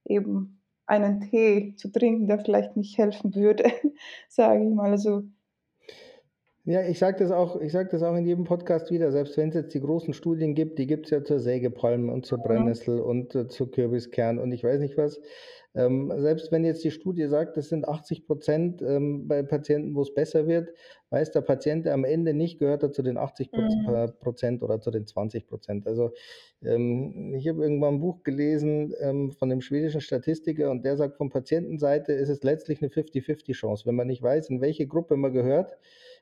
eben 0.04 0.60
einen 0.86 1.20
Tee 1.22 1.74
zu 1.76 1.90
trinken, 1.90 2.26
der 2.28 2.38
vielleicht 2.40 2.76
nicht 2.76 2.98
helfen 2.98 3.34
würde, 3.34 3.64
sage 4.28 4.64
ich 4.68 4.74
mal. 4.74 4.90
Also 4.90 5.24
Ja, 6.64 6.82
ich 6.86 6.98
sage 7.00 7.18
das 7.18 7.32
auch 7.32 7.60
ich 7.60 7.72
sage 7.72 7.88
das 7.90 8.02
auch 8.04 8.14
in 8.14 8.24
jedem 8.24 8.44
Podcast 8.44 8.90
wieder, 8.92 9.10
selbst 9.10 9.36
wenn 9.36 9.48
es 9.48 9.54
jetzt 9.56 9.74
die 9.74 9.80
großen 9.80 10.14
Studien 10.14 10.54
gibt, 10.54 10.78
die 10.78 10.86
gibt 10.86 11.06
es 11.06 11.10
ja 11.10 11.24
zur 11.24 11.40
Sägepalme 11.40 12.12
und 12.12 12.24
zur 12.24 12.38
Mhm. 12.38 12.42
Brennnessel 12.42 13.00
und, 13.00 13.34
äh, 13.34 13.48
zu 13.48 13.66
Kürbiskern 13.68 14.38
und 14.38 14.52
ich 14.52 14.62
weiß 14.62 14.80
nicht 14.80 14.96
was. 14.96 15.20
Ähm, 15.74 16.12
selbst 16.18 16.52
wenn 16.52 16.64
jetzt 16.64 16.84
die 16.84 16.90
Studie 16.90 17.26
sagt, 17.28 17.56
das 17.56 17.68
sind 17.70 17.88
80% 17.88 18.82
ähm, 18.86 19.26
bei 19.26 19.42
Patienten, 19.42 19.94
wo 19.94 20.02
es 20.02 20.12
besser 20.12 20.46
wird, 20.46 20.70
weiß 21.10 21.30
der 21.30 21.40
Patient 21.40 21.86
am 21.88 22.04
Ende 22.04 22.34
nicht, 22.34 22.58
gehört 22.58 22.82
er 22.82 22.92
zu 22.92 23.02
den 23.02 23.16
80 23.16 23.50
Mhm. 23.52 24.12
Prozent 24.20 24.62
oder 24.62 24.80
zu 24.80 24.90
den 24.90 25.06
20% 25.06 25.86
Also, 25.86 26.12
ähm, 26.62 27.34
ich 27.34 27.48
habe 27.48 27.62
irgendwann 27.62 27.94
ein 27.94 28.00
Buch 28.00 28.22
gelesen, 28.22 28.94
ähm, 29.00 29.30
von 29.32 29.48
dem 29.48 29.62
schwedischen 29.62 30.00
Statistiker 30.02 30.70
und 30.70 30.84
der 30.84 30.96
sagt, 30.96 31.16
von 31.16 31.30
Patientenseite 31.30 32.12
ist 32.12 32.28
es 32.28 32.42
letztlich 32.42 32.82
eine 32.82 32.90
50-50 32.90 33.54
Chance. 33.54 33.86
Wenn 33.86 33.94
man 33.94 34.06
nicht 34.08 34.22
weiß, 34.22 34.50
in 34.50 34.60
welche 34.60 34.86
Gruppe 34.86 35.16
man 35.16 35.32
gehört, 35.32 35.78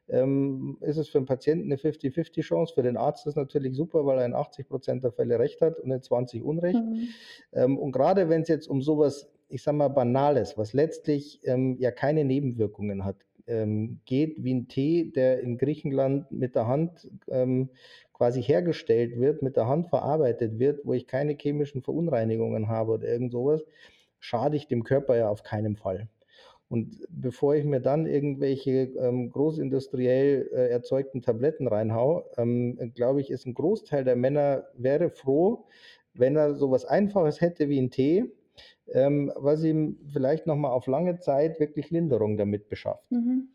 ähm, 0.09 0.78
ist 0.80 0.97
es 0.97 1.09
für 1.09 1.19
den 1.21 1.26
Patienten 1.26 1.66
eine 1.66 1.76
50-50 1.76 2.42
Chance. 2.42 2.75
Für 2.75 2.83
den 2.83 2.97
Arzt 2.97 3.26
ist 3.26 3.33
es 3.33 3.37
natürlich 3.37 3.75
super, 3.75 4.07
weil 4.07 4.19
er 4.19 4.26
in 4.26 4.35
80% 4.35 5.02
der 5.02 5.12
Fälle 5.12 5.38
Recht 5.38 5.61
hat 5.61 5.78
und 5.78 5.90
in 5.90 6.02
20 6.02 6.42
Unrecht. 6.42 6.80
Mhm. 6.85 7.09
Ähm, 7.52 7.78
und 7.78 7.92
gerade 7.92 8.28
wenn 8.28 8.42
es 8.42 8.49
jetzt 8.49 8.69
um 8.69 8.83
sowas, 8.83 9.30
ich 9.50 9.62
sage 9.62 9.76
mal, 9.76 9.88
Banales, 9.88 10.57
was 10.57 10.73
letztlich 10.73 11.40
ähm, 11.45 11.76
ja 11.78 11.90
keine 11.90 12.25
Nebenwirkungen 12.25 13.04
hat, 13.04 13.16
ähm, 13.47 14.00
geht, 14.04 14.42
wie 14.42 14.54
ein 14.54 14.69
Tee, 14.69 15.11
der 15.11 15.40
in 15.40 15.59
Griechenland 15.59 16.30
mit 16.30 16.54
der 16.54 16.66
Hand 16.66 17.11
ähm, 17.28 17.71
quasi 18.12 18.42
hergestellt 18.42 19.19
wird, 19.19 19.42
mit 19.42 19.57
der 19.57 19.66
Hand 19.66 19.88
verarbeitet 19.88 20.59
wird, 20.59 20.85
wo 20.85 20.95
ich 20.95 21.07
keine 21.07 21.37
chemischen 21.40 21.83
Verunreinigungen 21.83 22.69
habe 22.69 22.92
oder 22.92 23.09
irgend 23.09 23.33
sowas, 23.33 23.62
schade 24.21 24.57
ich 24.57 24.69
dem 24.69 24.85
Körper 24.85 25.16
ja 25.16 25.28
auf 25.28 25.42
keinen 25.42 25.76
Fall. 25.76 26.09
Und 26.69 27.04
bevor 27.09 27.57
ich 27.57 27.64
mir 27.64 27.80
dann 27.80 28.07
irgendwelche 28.07 28.92
ähm, 29.00 29.30
großindustriell 29.30 30.50
äh, 30.52 30.69
erzeugten 30.69 31.21
Tabletten 31.21 31.66
reinhau, 31.66 32.25
ähm, 32.37 32.92
glaube 32.95 33.21
ich, 33.21 33.30
ist 33.30 33.45
ein 33.45 33.54
Großteil 33.54 34.04
der 34.04 34.14
Männer 34.14 34.69
wäre 34.75 35.11
froh, 35.11 35.64
wenn 36.14 36.37
er 36.37 36.54
sowas 36.54 36.85
Einfaches 36.85 37.40
hätte 37.40 37.69
wie 37.69 37.80
ein 37.80 37.90
Tee, 37.90 38.30
ähm, 38.92 39.33
was 39.37 39.62
ihm 39.64 39.99
vielleicht 40.12 40.47
nochmal 40.47 40.73
auf 40.73 40.87
lange 40.87 41.19
Zeit 41.19 41.61
wirklich 41.61 41.90
Linderung 41.90 42.37
damit 42.37 42.69
beschafft 42.69 43.11
Mhm. 43.11 43.49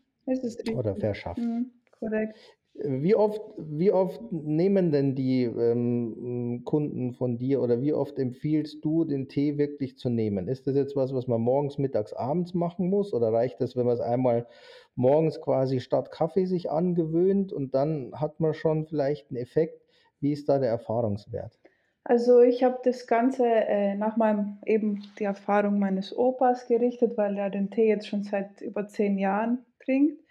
Oder 0.74 0.96
verschafft. 0.96 1.42
Mhm. 1.42 1.70
Korrekt. 1.98 2.36
Wie 2.78 3.14
oft, 3.14 3.40
wie 3.56 3.90
oft 3.90 4.20
nehmen 4.30 4.92
denn 4.92 5.14
die 5.14 5.44
ähm, 5.44 6.60
Kunden 6.64 7.14
von 7.14 7.38
dir 7.38 7.62
oder 7.62 7.80
wie 7.80 7.94
oft 7.94 8.18
empfiehlst 8.18 8.84
du, 8.84 9.04
den 9.04 9.28
Tee 9.28 9.56
wirklich 9.56 9.96
zu 9.96 10.10
nehmen? 10.10 10.46
Ist 10.46 10.66
das 10.66 10.76
jetzt 10.76 10.94
was, 10.94 11.14
was 11.14 11.26
man 11.26 11.40
morgens, 11.40 11.78
mittags, 11.78 12.12
abends 12.12 12.52
machen 12.52 12.90
muss? 12.90 13.14
Oder 13.14 13.32
reicht 13.32 13.62
das, 13.62 13.76
wenn 13.76 13.86
man 13.86 13.94
es 13.94 14.00
einmal 14.00 14.46
morgens 14.94 15.40
quasi 15.40 15.80
statt 15.80 16.10
Kaffee 16.10 16.44
sich 16.44 16.70
angewöhnt 16.70 17.50
und 17.50 17.74
dann 17.74 18.12
hat 18.14 18.40
man 18.40 18.52
schon 18.52 18.84
vielleicht 18.84 19.30
einen 19.30 19.38
Effekt? 19.38 19.80
Wie 20.20 20.32
ist 20.32 20.48
da 20.48 20.58
der 20.58 20.68
Erfahrungswert? 20.68 21.58
Also, 22.08 22.40
ich 22.40 22.62
habe 22.62 22.78
das 22.84 23.06
Ganze, 23.08 23.44
äh, 23.44 23.96
nach 23.96 24.16
meinem 24.16 24.58
eben 24.64 25.02
die 25.18 25.24
Erfahrung 25.24 25.80
meines 25.80 26.16
Opas 26.16 26.66
gerichtet, 26.68 27.16
weil 27.16 27.36
er 27.36 27.50
den 27.50 27.68
Tee 27.70 27.88
jetzt 27.88 28.06
schon 28.06 28.22
seit 28.22 28.60
über 28.60 28.86
10 28.86 29.18
Jahren 29.18 29.66
trinkt. 29.80 30.22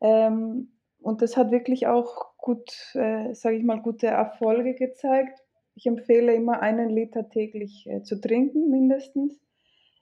Ähm, 0.00 0.72
und 1.00 1.22
das 1.22 1.36
hat 1.36 1.52
wirklich 1.52 1.86
auch 1.86 2.36
gut, 2.36 2.72
äh, 2.94 3.32
sage 3.34 3.56
ich 3.56 3.62
mal, 3.64 3.80
gute 3.80 4.08
Erfolge 4.08 4.74
gezeigt. 4.74 5.38
Ich 5.76 5.86
empfehle 5.86 6.34
immer 6.34 6.60
einen 6.62 6.90
Liter 6.90 7.28
täglich, 7.28 7.86
äh, 7.88 8.02
zu 8.02 8.20
trinken 8.20 8.68
mindestens. 8.70 9.40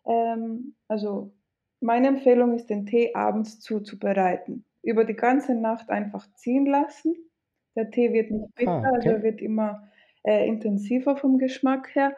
Ähm, 0.06 0.76
also, 0.88 1.32
meine 1.80 2.08
Empfehlung 2.08 2.54
ist, 2.54 2.70
den 2.70 2.86
Tee 2.86 3.14
abends 3.14 3.60
zuzubereiten. 3.60 4.64
Über 4.82 5.04
die 5.04 5.14
ganze 5.14 5.54
Nacht 5.54 5.90
einfach 5.90 6.26
ziehen 6.34 6.64
lassen. 6.66 7.14
Der 7.76 7.90
Tee 7.90 8.12
wird 8.12 8.30
nicht 8.30 8.48
Ah, 8.64 8.80
bitter, 8.80 8.92
also 8.94 9.10
er 9.10 9.22
okay. 9.22 9.22
wird 9.22 9.40
immer, 9.42 9.88
äh, 10.24 10.46
intensiver 10.46 11.16
vom 11.16 11.38
Geschmack 11.38 11.94
her 11.94 12.14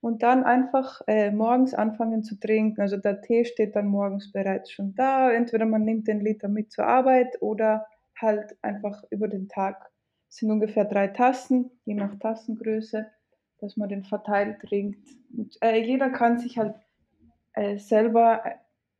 und 0.00 0.22
dann 0.22 0.44
einfach, 0.44 1.00
äh, 1.06 1.30
morgens 1.30 1.72
anfangen 1.72 2.22
zu 2.22 2.38
trinken. 2.38 2.80
Also, 2.82 2.98
der 2.98 3.22
Tee 3.22 3.46
steht 3.46 3.74
dann 3.74 3.86
morgens 3.86 4.32
bereits 4.32 4.70
schon 4.70 4.94
da. 4.94 5.32
Entweder 5.32 5.64
man 5.64 5.84
nimmt 5.84 6.08
den 6.08 6.20
Liter 6.20 6.48
mit 6.48 6.72
zur 6.72 6.86
Arbeit 6.86 7.40
oder 7.40 7.86
halt 8.20 8.54
einfach 8.60 9.02
über 9.10 9.28
den 9.28 9.48
Tag. 9.48 9.90
Es 10.28 10.36
sind 10.36 10.50
ungefähr 10.50 10.84
3 10.84 11.08
Tassen, 11.08 11.70
je 11.86 11.94
nach 11.94 12.18
Tassengröße, 12.18 13.06
dass 13.60 13.78
man 13.78 13.88
den 13.88 14.04
verteilt 14.04 14.60
trinkt. 14.60 15.08
Und, 15.34 15.56
äh, 15.62 15.80
jeder 15.80 16.10
kann 16.10 16.38
sich 16.38 16.58
halt 16.58 16.74
äh, 17.54 17.78
selber, 17.78 18.44
äh, 18.44 18.50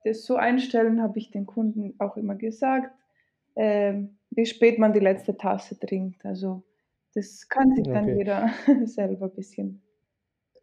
das 0.05 0.25
so 0.25 0.37
einstellen, 0.37 1.03
habe 1.03 1.19
ich 1.19 1.31
den 1.31 1.45
Kunden 1.45 1.95
auch 1.99 2.17
immer 2.17 2.35
gesagt, 2.35 2.91
ähm, 3.57 4.19
wie 4.31 4.47
spät 4.47 4.79
man 4.79 4.93
die 4.93 5.01
letzte 5.01 5.37
Tasse 5.37 5.79
trinkt. 5.79 6.25
Also, 6.25 6.63
das 7.15 7.49
kann 7.49 7.75
sich 7.77 7.91
dann 7.91 8.09
Okay. 8.09 8.17
jeder 8.17 8.51
selber 8.87 9.29
bisschen 9.29 9.83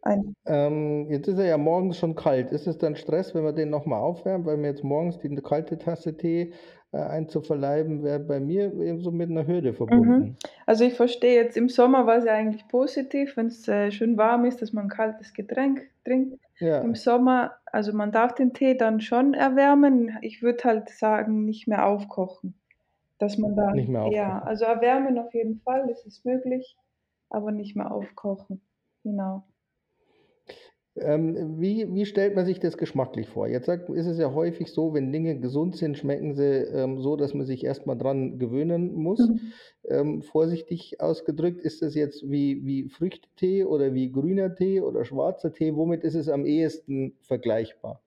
ein 0.04 0.34
Ähm, 0.46 1.08
jetzt 1.12 1.28
ist 1.28 1.38
er 1.38 1.46
ja 1.46 1.58
morgens 1.58 1.98
schon 1.98 2.16
kalt. 2.16 2.52
Ist 2.52 2.66
es 2.68 2.78
dann 2.80 2.96
Stress, 2.96 3.36
wenn 3.36 3.44
man 3.44 3.56
den 3.56 3.70
noch 3.70 3.86
mal 3.86 4.00
aufwärmt? 4.00 4.46
Weil 4.46 4.58
mir 4.58 4.68
jetzt 4.70 4.84
morgens 4.84 5.20
die 5.20 5.36
kalte 5.36 5.78
Tasse 5.78 6.18
Tee, 6.18 6.54
äh, 6.92 6.98
einzuverleiben, 6.98 8.04
wäre 8.04 8.20
bei 8.20 8.40
mir 8.40 8.74
eben 8.74 9.02
so 9.02 9.12
mit 9.12 9.30
'ner 9.30 9.46
Hürde 9.48 9.74
mhm. 9.90 10.32
verbunden. 10.34 10.40
Also, 10.66 10.84
ich 10.86 10.94
verstehe 10.96 11.36
jetzt 11.36 11.58
im 11.58 11.70
Sommer 11.70 12.06
war's 12.08 12.26
ja 12.26 12.34
eigentlich 12.34 12.68
positiv, 12.68 13.36
wenn's, 13.38 13.68
äh, 13.68 13.92
schön 13.92 14.18
warm 14.18 14.46
ist, 14.46 14.62
dass 14.62 14.74
man 14.74 14.86
'n 14.86 14.90
kaltes 14.90 15.34
Getränk 15.34 15.90
trinkt. 16.06 16.40
Im 16.80 16.96
Ja, 16.96 16.96
Sommer 16.96 17.58
also, 17.74 17.94
man 17.94 18.12
darf 18.12 18.34
den 18.36 18.54
Tee 18.54 18.76
dann 18.76 19.00
schon 19.02 19.34
erwärmen. 19.34 20.18
Ich 20.22 20.42
würde 20.42 20.64
halt 20.66 20.90
sagen, 20.90 21.46
nicht 21.46 21.68
mehr 21.68 21.86
aufkochen. 21.88 22.61
Dass 23.22 23.38
man 23.38 23.52
nicht 23.52 23.88
dann 23.88 23.92
mehr 23.92 24.08
ja, 24.10 24.40
aufkochen. 24.40 24.48
also 24.48 24.66
erwärmen 24.66 25.20
auf 25.20 25.34
jeden 25.34 25.60
Fall, 25.62 25.86
das 25.88 26.06
ist 26.06 26.26
möglich, 26.26 26.76
aber 27.30 27.52
nicht 27.52 27.76
mehr 27.76 27.92
aufkochen. 27.92 28.62
Genau. 29.04 29.44
Ähm, 30.96 31.60
wie 31.62 31.94
wie 31.94 32.06
stellt 32.06 32.36
man 32.36 32.46
sich 32.46 32.60
das 32.60 32.78
geschmacklich 32.78 33.30
vor? 33.30 33.48
Jetzt 33.48 33.68
sagt 33.68 33.90
ist 33.90 34.08
es 34.08 34.18
ja 34.18 34.34
häufig 34.34 34.74
so, 34.74 34.94
wenn 34.94 35.12
Dinge 35.14 35.40
gesund 35.40 35.78
sind, 35.78 35.98
schmecken 35.98 36.34
sie, 36.34 36.44
ähm, 36.44 37.00
so, 37.00 37.16
dass 37.16 37.34
man 37.34 37.46
sich 37.46 37.64
erst 37.64 37.86
mal 37.86 37.96
dran 37.96 38.40
gewöhnen 38.40 38.94
muss. 38.96 39.30
Mhm. 39.30 39.54
Ähm, 39.88 40.22
vorsichtig 40.24 41.00
ausgedrückt, 41.00 41.62
ist 41.62 41.82
das 41.84 41.96
jetzt 41.96 42.30
wie 42.30 42.66
wie 42.66 42.90
Früchtetee 42.90 43.66
oder 43.66 43.94
wie 43.94 44.12
grüner 44.12 44.54
Tee 44.56 44.82
oder 44.82 45.06
schwarzer 45.06 45.54
Tee? 45.54 45.76
Womit 45.76 46.04
ist 46.04 46.16
es 46.16 46.28
am 46.28 46.46
ehesten 46.46 47.16
vergleichbar? 47.22 48.02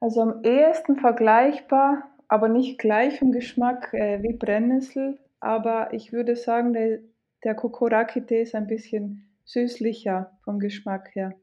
Also, 0.00 0.22
am 0.22 0.42
ehesten 0.42 0.96
vergleichbar, 0.96 2.10
aber 2.28 2.48
nicht 2.48 2.78
gleich 2.78 3.18
vom 3.18 3.32
Geschmack, 3.32 3.92
äh, 3.94 4.22
wie 4.22 4.34
Brennnessel, 4.34 5.18
aber 5.40 5.92
ich 5.92 6.12
würde 6.12 6.36
sagen, 6.36 6.72
der 6.72 7.00
der 7.44 7.54
Kokoraki-Tee 7.54 8.42
ist 8.42 8.54
ein 8.56 8.66
bisschen 8.66 9.30
süßlicher 9.44 10.38
vom 10.44 10.58
Geschmack 10.58 11.14
her. 11.14 11.34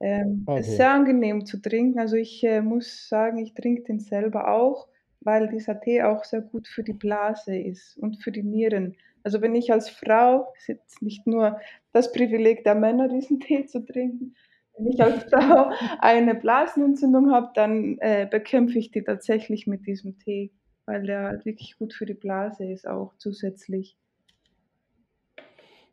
Ähm, 0.00 0.50
ist 0.54 0.76
Okay. 0.76 0.76
sehr 0.76 0.92
angenehm 0.92 1.46
zu 1.46 1.58
trinken. 1.60 1.98
Also, 1.98 2.16
ich, 2.16 2.42
äh, 2.44 2.62
muss 2.62 3.08
sagen, 3.08 3.38
ich 3.38 3.54
trinke 3.54 3.82
den 3.84 4.00
selber 4.00 4.48
auch, 4.52 4.88
weil 5.20 5.48
dieser 5.48 5.80
Tee 5.80 6.02
auch 6.02 6.24
sehr 6.24 6.40
gut 6.42 6.68
für 6.68 6.82
die 6.84 6.94
Blase 6.94 7.56
ist 7.56 7.96
und 7.98 8.22
für 8.22 8.32
die 8.32 8.42
Nieren. 8.42 8.96
Also, 9.22 9.42
wenn 9.42 9.54
ich 9.54 9.72
als 9.72 9.90
Frau 9.90 10.52
ist 10.56 10.68
jetzt 10.68 11.02
nicht 11.02 11.26
nur 11.26 11.60
das 11.92 12.12
Privileg 12.12 12.64
der 12.64 12.74
Männer, 12.74 13.08
diesen 13.08 13.40
Tee 13.40 13.66
zu 13.66 13.80
trinken. 13.84 14.34
Wenn 14.80 14.92
ich 14.92 15.02
als 15.02 15.24
Frau 15.30 15.70
eine 15.98 16.34
Blasenentzündung 16.34 17.30
habe, 17.30 17.50
dann, 17.54 17.98
äh, 17.98 18.26
bekämpfe 18.30 18.78
ich 18.78 18.90
die 18.90 19.02
tatsächlich 19.02 19.66
mit 19.66 19.86
diesem 19.86 20.18
Tee, 20.18 20.52
weil 20.86 21.02
der 21.02 21.24
halt 21.24 21.44
wirklich 21.44 21.78
gut 21.78 21.92
für 21.92 22.06
die 22.06 22.14
Blase 22.14 22.64
ist 22.64 22.88
auch 22.88 23.14
zusätzlich. 23.18 23.96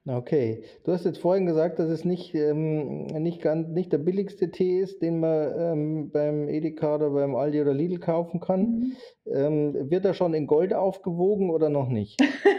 Okay. 0.07 0.63
Du 0.85 0.93
hast 0.93 1.03
jetzt 1.03 1.17
vorhin 1.19 1.45
gesagt, 1.45 1.79
dass 1.79 1.89
es 1.89 2.05
nicht, 2.05 2.33
ähm, 2.33 3.07
nicht 3.07 3.41
gan 3.41 3.73
nicht 3.73 3.91
der 3.91 3.97
billigste 3.97 4.51
Tee 4.51 4.79
ist, 4.79 5.01
den 5.01 5.19
man, 5.19 5.51
ähm, 5.59 6.11
beim 6.11 6.47
Edeka 6.47 6.95
oder 6.95 7.09
beim 7.09 7.35
Aldi 7.35 7.61
oder 7.61 7.73
Lidl 7.73 7.99
kaufen 7.99 8.39
kann. 8.39 8.61
Mhm. 8.61 8.93
Ähm, 9.25 9.89
wird 9.89 10.05
er 10.05 10.13
schon 10.13 10.33
in 10.33 10.47
Gold 10.47 10.73
aufgewogen 10.73 11.49
oder 11.49 11.69
noch 11.69 11.89
nicht? 11.89 12.21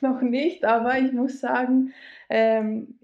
Noch 0.00 0.20
nicht, 0.20 0.66
aber 0.66 0.98
ich 0.98 1.12
muss 1.12 1.40
sagen, 1.40 1.94
ähm, 2.28 2.98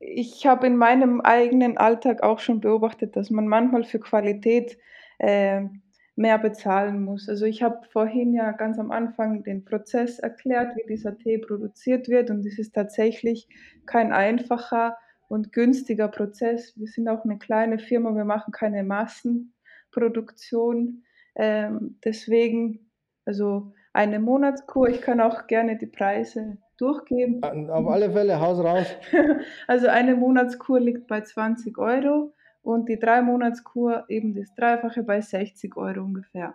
ich 0.00 0.46
habe 0.46 0.66
in 0.66 0.76
meinem 0.76 1.20
eigenen 1.20 1.76
Alltag 1.78 2.22
auch 2.22 2.38
schon 2.40 2.60
beobachtet, 2.60 3.16
dass 3.16 3.30
man 3.30 3.46
manchmal 3.48 3.84
für 3.84 4.00
Qualität, 4.00 4.78
ähm, 5.20 5.82
mehr 6.16 6.38
bezahlen 6.38 7.02
muss. 7.04 7.28
Also, 7.28 7.44
ich 7.46 7.62
habe 7.62 7.86
vorhin 7.92 8.34
ja 8.34 8.50
ganz 8.52 8.78
am 8.78 8.90
Anfang 8.90 9.42
den 9.44 9.64
Prozess 9.64 10.18
erklärt, 10.18 10.76
wie 10.76 10.84
dieser 10.88 11.16
Tee 11.18 11.38
produziert 11.38 12.08
wird 12.08 12.30
und 12.30 12.44
es 12.46 12.58
ist 12.58 12.74
tatsächlich 12.74 13.48
kein 13.86 14.12
einfacher 14.12 14.96
und 15.28 15.52
günstiger 15.52 16.08
Prozess. 16.08 16.74
Wir 16.76 16.86
sind 16.88 17.08
auch 17.08 17.24
'ne 17.24 17.38
kleine 17.38 17.78
Firma, 17.78 18.14
wir 18.14 18.24
machen 18.26 18.52
keine 18.52 18.82
Massenproduktion. 18.84 21.04
Ähm, 21.36 21.98
deswegen 22.04 22.90
also, 23.26 23.72
eine 23.92 24.18
Monatskur 24.20 24.88
ich 24.88 25.00
kann 25.02 25.20
auch 25.20 25.46
gerne 25.46 25.76
die 25.78 25.86
Preise 25.86 26.58
durchgeben. 26.80 27.46
Auf 27.70 27.86
alle 27.88 28.10
Fälle, 28.10 28.40
hau's 28.40 28.58
raus. 28.58 28.96
Also, 29.66 29.88
eine 29.88 30.16
Monatskur 30.16 30.80
liegt 30.80 31.06
bei 31.06 31.20
20 31.22 31.78
Euro 31.78 32.32
und 32.62 32.88
die 32.88 32.98
3 32.98 33.22
Monatskur 33.22 34.04
eben 34.08 34.34
das 34.34 34.54
Dreifache 34.54 35.02
bei 35.02 35.20
60 35.20 35.76
Euro 35.76 36.00
ungefähr. 36.02 36.54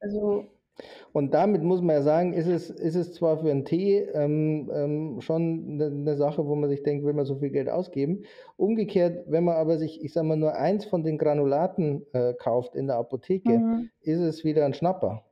Also 0.00 0.44
Und 1.12 1.34
damit 1.34 1.62
muss 1.62 1.80
man 1.82 1.96
ja 1.96 2.02
sagen, 2.02 2.32
ist 2.34 2.46
es, 2.46 2.70
ist 2.70 2.94
es 2.96 3.12
zwar 3.14 3.38
für 3.38 3.50
einen 3.50 3.64
Tee 3.64 4.00
ähm, 4.14 4.70
ähm, 4.74 5.20
schon 5.20 5.66
eine, 5.72 5.86
eine 5.86 6.16
Sache, 6.16 6.46
wo 6.46 6.54
man 6.54 6.70
sich 6.70 6.82
denkt, 6.84 7.04
will 7.04 7.14
man 7.14 7.26
so 7.26 7.36
viel 7.36 7.50
Geld 7.50 7.68
ausgeben. 7.68 8.24
Umgekehrt, 8.56 9.24
wenn 9.28 9.44
man 9.44 9.56
aber 9.56 9.78
sich, 9.78 10.04
ich 10.04 10.12
sage 10.12 10.26
mal, 10.28 10.36
nur 10.36 10.54
eins 10.56 10.84
von 10.86 11.02
den 11.04 11.18
Granulaten 11.18 12.06
äh, 12.12 12.34
kauft 12.34 12.74
in 12.76 12.86
der 12.88 12.96
Apotheke, 12.96 13.64
Mhm. 13.64 13.90
ist 14.00 14.20
es 14.20 14.44
wieder 14.44 14.64
ein 14.66 14.74
Schnapper. 14.74 15.24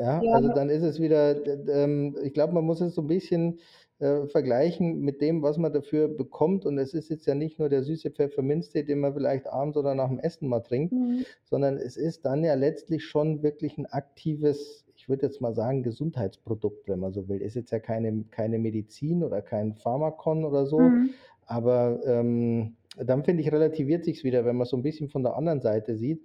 Ja, 0.00 0.22
Ja. 0.22 0.32
also 0.32 0.48
dann 0.54 0.70
ist 0.70 0.82
es 0.82 0.98
wieder, 1.00 1.36
ähm, 1.68 2.16
ich 2.22 2.32
glaube, 2.34 2.54
man 2.54 2.64
muss 2.64 2.80
es 2.80 2.94
so 2.94 3.02
ein 3.02 3.06
bisschen 3.06 3.58
äh, 3.98 4.26
vergleichen 4.28 5.00
mit 5.00 5.20
dem, 5.20 5.42
was 5.42 5.58
man 5.58 5.72
dafür 5.74 6.08
bekommt. 6.08 6.64
Und 6.64 6.78
es 6.78 6.94
ist 6.94 7.10
jetzt 7.10 7.26
ja 7.26 7.34
nicht 7.34 7.58
nur 7.58 7.68
der 7.68 7.82
süße 7.82 8.10
Pfefferminztee, 8.10 8.82
den 8.82 9.00
man 9.00 9.12
vielleicht 9.12 9.46
abends 9.46 9.76
oder 9.76 9.94
nach 9.94 10.08
dem 10.08 10.18
Essen 10.18 10.48
mal 10.48 10.60
trinkt, 10.60 10.92
Mhm. 10.94 11.26
sondern 11.44 11.76
es 11.76 11.96
ist 11.98 12.24
dann 12.24 12.42
ja 12.42 12.54
letztlich 12.54 13.04
schon 13.04 13.42
wirklich 13.42 13.76
ein 13.76 13.86
aktives, 13.86 14.86
ich 14.96 15.08
würde 15.10 15.26
jetzt 15.26 15.42
mal 15.42 15.54
sagen, 15.54 15.82
Gesundheitsprodukt, 15.82 16.88
wenn 16.88 17.00
man 17.00 17.12
so 17.12 17.28
will. 17.28 17.42
Ist 17.42 17.56
jetzt 17.56 17.72
ja 17.72 17.78
keine, 17.78 18.24
keine 18.30 18.58
Medizin 18.58 19.22
oder 19.22 19.42
kein 19.42 19.74
Pharmakon 19.74 20.44
oder 20.46 20.64
so, 20.66 20.78
Mhm. 20.80 21.10
aber 21.46 22.00
ähm, 22.06 22.76
dann 22.96 23.22
finde 23.24 23.42
ich, 23.42 23.52
relativiert 23.52 24.04
sich 24.04 24.24
wieder, 24.24 24.44
wenn 24.46 24.56
man 24.56 24.66
so 24.66 24.76
ein 24.76 24.82
bisschen 24.82 25.08
von 25.10 25.22
der 25.22 25.36
anderen 25.36 25.60
Seite 25.60 25.96
sieht. 25.96 26.22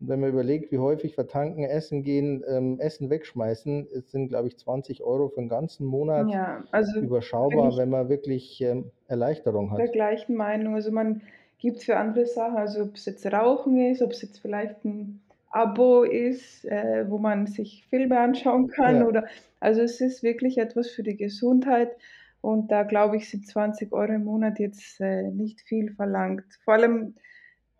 Und 0.00 0.08
wenn 0.08 0.20
man 0.20 0.30
überlegt, 0.30 0.72
wie 0.72 0.78
häufig 0.78 1.16
wir 1.16 1.26
tanken, 1.26 1.64
essen 1.64 2.02
gehen, 2.02 2.44
ähm, 2.48 2.78
Essen 2.80 3.10
wegschmeißen, 3.10 3.88
es 3.92 4.10
sind, 4.10 4.28
glaube 4.28 4.48
ich, 4.48 4.58
20 4.58 5.02
Euro 5.02 5.28
für 5.28 5.38
einen 5.40 5.48
ganzen 5.48 5.86
Monat 5.86 6.28
Ja, 6.30 6.64
also 6.72 6.92
bin 6.94 7.04
überschaubar, 7.04 7.70
ich 7.70 7.76
wenn 7.76 7.90
man 7.90 8.08
wirklich 8.08 8.60
ähm, 8.60 8.90
Erleichterung 9.08 9.70
der 9.76 9.86
hat. 9.86 9.92
gleichen 9.92 10.34
Meinung. 10.36 10.74
Also 10.74 10.90
man 10.90 11.22
gibt 11.58 11.82
für 11.82 11.96
andere 11.96 12.26
Sachen, 12.26 12.56
also 12.56 12.82
ob 12.82 12.94
es 12.94 13.06
jetzt 13.06 13.24
Rauchen 13.26 13.78
ist, 13.78 14.02
ob 14.02 14.10
es 14.10 14.22
jetzt 14.22 14.40
vielleicht 14.40 14.84
ein 14.84 15.20
Abo 15.50 16.02
ist, 16.02 16.64
äh, 16.64 17.08
wo 17.08 17.18
man 17.18 17.46
sich 17.46 17.86
Filme 17.88 18.18
anschauen 18.18 18.68
kann 18.68 18.96
Ja, 18.96 19.06
oder 19.06 19.26
also 19.60 19.80
es 19.82 20.00
ist 20.00 20.22
wirklich 20.22 20.58
etwas 20.58 20.90
für 20.90 21.04
die 21.04 21.16
Gesundheit 21.16 21.92
und 22.40 22.70
da 22.70 22.82
glaube 22.82 23.16
ich, 23.16 23.30
sind 23.30 23.46
20 23.46 23.92
Euro 23.92 24.12
im 24.12 24.24
Monat 24.24 24.58
jetzt 24.58 25.00
äh, 25.00 25.30
nicht 25.30 25.60
viel 25.62 25.92
verlangt. 25.94 26.44
Vor 26.64 26.74
allem, 26.74 27.14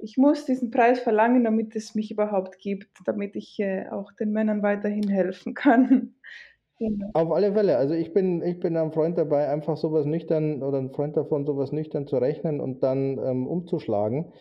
ich 0.05 0.17
muss 0.19 0.45
diesen 0.47 0.71
Preis 0.71 1.01
verlangen, 1.01 1.45
damit 1.45 1.75
es 1.77 1.95
mich 1.95 2.11
überhaupt 2.11 2.59
gibt, 2.59 2.89
damit 3.07 3.37
ich 3.37 3.59
äh, 3.61 3.89
auch 3.91 4.13
den 4.13 4.33
Männern 4.33 4.63
weiterhin 4.63 5.09
helfen 5.09 5.55
kann. 5.55 6.15
Genau. 6.79 7.13
Auf 7.13 7.31
alle 7.31 7.53
Fälle. 7.53 7.77
Also 7.77 7.95
ich 7.95 8.13
bin, 8.13 8.43
ich 8.43 8.59
bin 8.59 8.77
ein 8.77 8.91
Freund 8.91 9.17
dabei, 9.17 9.49
einfach 9.49 9.77
sowas 9.77 10.05
nüchtern 10.05 10.65
oder 10.65 10.79
ein 10.79 10.91
Freund 10.91 11.17
davon, 11.17 11.47
sowas 11.47 11.71
nüchtern 11.71 12.09
zu 12.09 12.17
rechnen 12.17 12.61
und 12.61 12.83
dann 12.83 13.19
ähm, 13.19 13.47
umzuschlagen. 13.47 14.33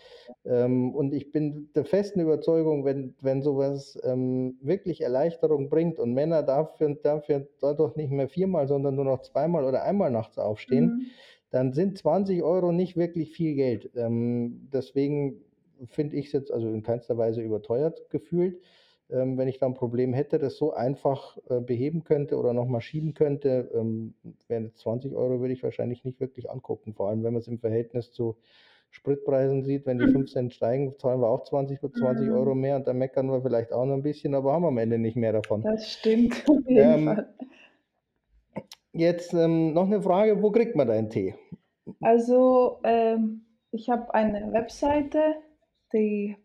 Ähm, 0.43 0.95
und 0.95 1.13
ich 1.13 1.31
bin 1.31 1.69
der 1.75 1.85
festen 1.85 2.19
Überzeugung, 2.19 2.83
wenn, 2.83 3.15
wenn 3.21 3.43
sowas 3.43 3.99
ähm, 4.03 4.57
wirklich 4.59 5.01
Erleichterung 5.01 5.69
bringt 5.69 5.99
und 5.99 6.13
Männer 6.13 6.41
dafür, 6.41 6.95
dafür 6.95 7.47
dadurch 7.61 7.95
nicht 7.95 8.09
mehr 8.11 8.27
viermal, 8.27 8.67
sondern 8.67 8.95
nur 8.95 9.05
noch 9.05 9.21
zweimal 9.21 9.65
oder 9.65 9.83
einmal 9.83 10.09
nachts 10.09 10.39
aufstehen, 10.39 10.95
Mhm. 10.95 11.11
dann 11.51 11.73
sind 11.73 11.99
20 11.99 12.41
Euro 12.41 12.71
nicht 12.71 12.97
wirklich 12.97 13.33
viel 13.35 13.53
Geld. 13.53 13.91
Ähm, 13.95 14.67
deswegen 14.73 15.43
finde 15.89 16.15
ich 16.17 16.27
es 16.27 16.31
jetzt 16.33 16.51
also 16.51 16.67
in 16.69 16.83
keinster 16.83 17.17
Weise 17.17 17.41
überteuert 17.41 18.09
gefühlt. 18.09 18.61
Ähm, 19.09 19.37
wenn 19.37 19.47
ich 19.47 19.57
da 19.59 19.65
ein 19.67 19.73
Problem 19.73 20.13
hätte, 20.13 20.39
das 20.39 20.55
so 20.57 20.73
einfach 20.73 21.37
äh, 21.49 21.59
beheben 21.59 22.03
könnte 22.03 22.37
oder 22.37 22.53
nochmal 22.53 22.81
schieben 22.81 23.13
könnte, 23.13 23.69
ähm, 23.75 24.13
wären 24.47 24.65
jetzt 24.65 24.79
20 24.79 25.13
Euro, 25.13 25.39
würde 25.41 25.53
ich 25.53 25.63
wahrscheinlich 25.63 26.03
nicht 26.05 26.19
wirklich 26.19 26.49
angucken. 26.49 26.93
Vor 26.93 27.09
allem, 27.09 27.23
wenn 27.23 27.33
man 27.33 27.41
es 27.41 27.47
im 27.47 27.59
Verhältnis 27.59 28.11
zu 28.11 28.37
Spritpreisen 28.91 29.63
sieht, 29.63 29.85
wenn 29.85 29.97
die 29.99 30.07
5 30.07 30.31
Cent 30.31 30.53
steigen, 30.53 30.97
zahlen 30.99 31.19
wir 31.21 31.27
auch 31.27 31.43
20, 31.43 31.79
20 31.93 32.31
Euro 32.31 32.53
Mhm. 32.53 32.61
mehr 32.61 32.75
und 32.77 32.87
dann 32.87 32.97
meckern 32.97 33.27
wir 33.31 33.41
vielleicht 33.41 33.73
auch 33.73 33.85
noch 33.85 33.95
ein 33.95 34.03
bisschen, 34.03 34.35
aber 34.35 34.53
haben 34.53 34.65
am 34.65 34.77
Ende 34.77 34.97
nicht 34.99 35.15
mehr 35.17 35.33
davon. 35.33 35.63
Das 35.63 35.91
stimmt, 35.91 36.47
auf 36.47 36.59
jeden 36.67 36.99
Ähm, 37.03 37.05
Fall. 37.05 37.33
jetzt 38.93 39.33
ähm, 39.33 39.73
noch 39.73 39.85
eine 39.85 40.01
Frage, 40.01 40.41
wo 40.41 40.51
kriegt 40.51 40.75
man 40.75 40.87
deinen 40.87 41.09
Tee? 41.09 41.35
Also, 42.01 42.79
ähm, 42.83 43.45
ich 43.71 43.89
habe 43.89 44.13
eine 44.13 44.51
Webseite, 44.53 45.37
die 45.93 46.35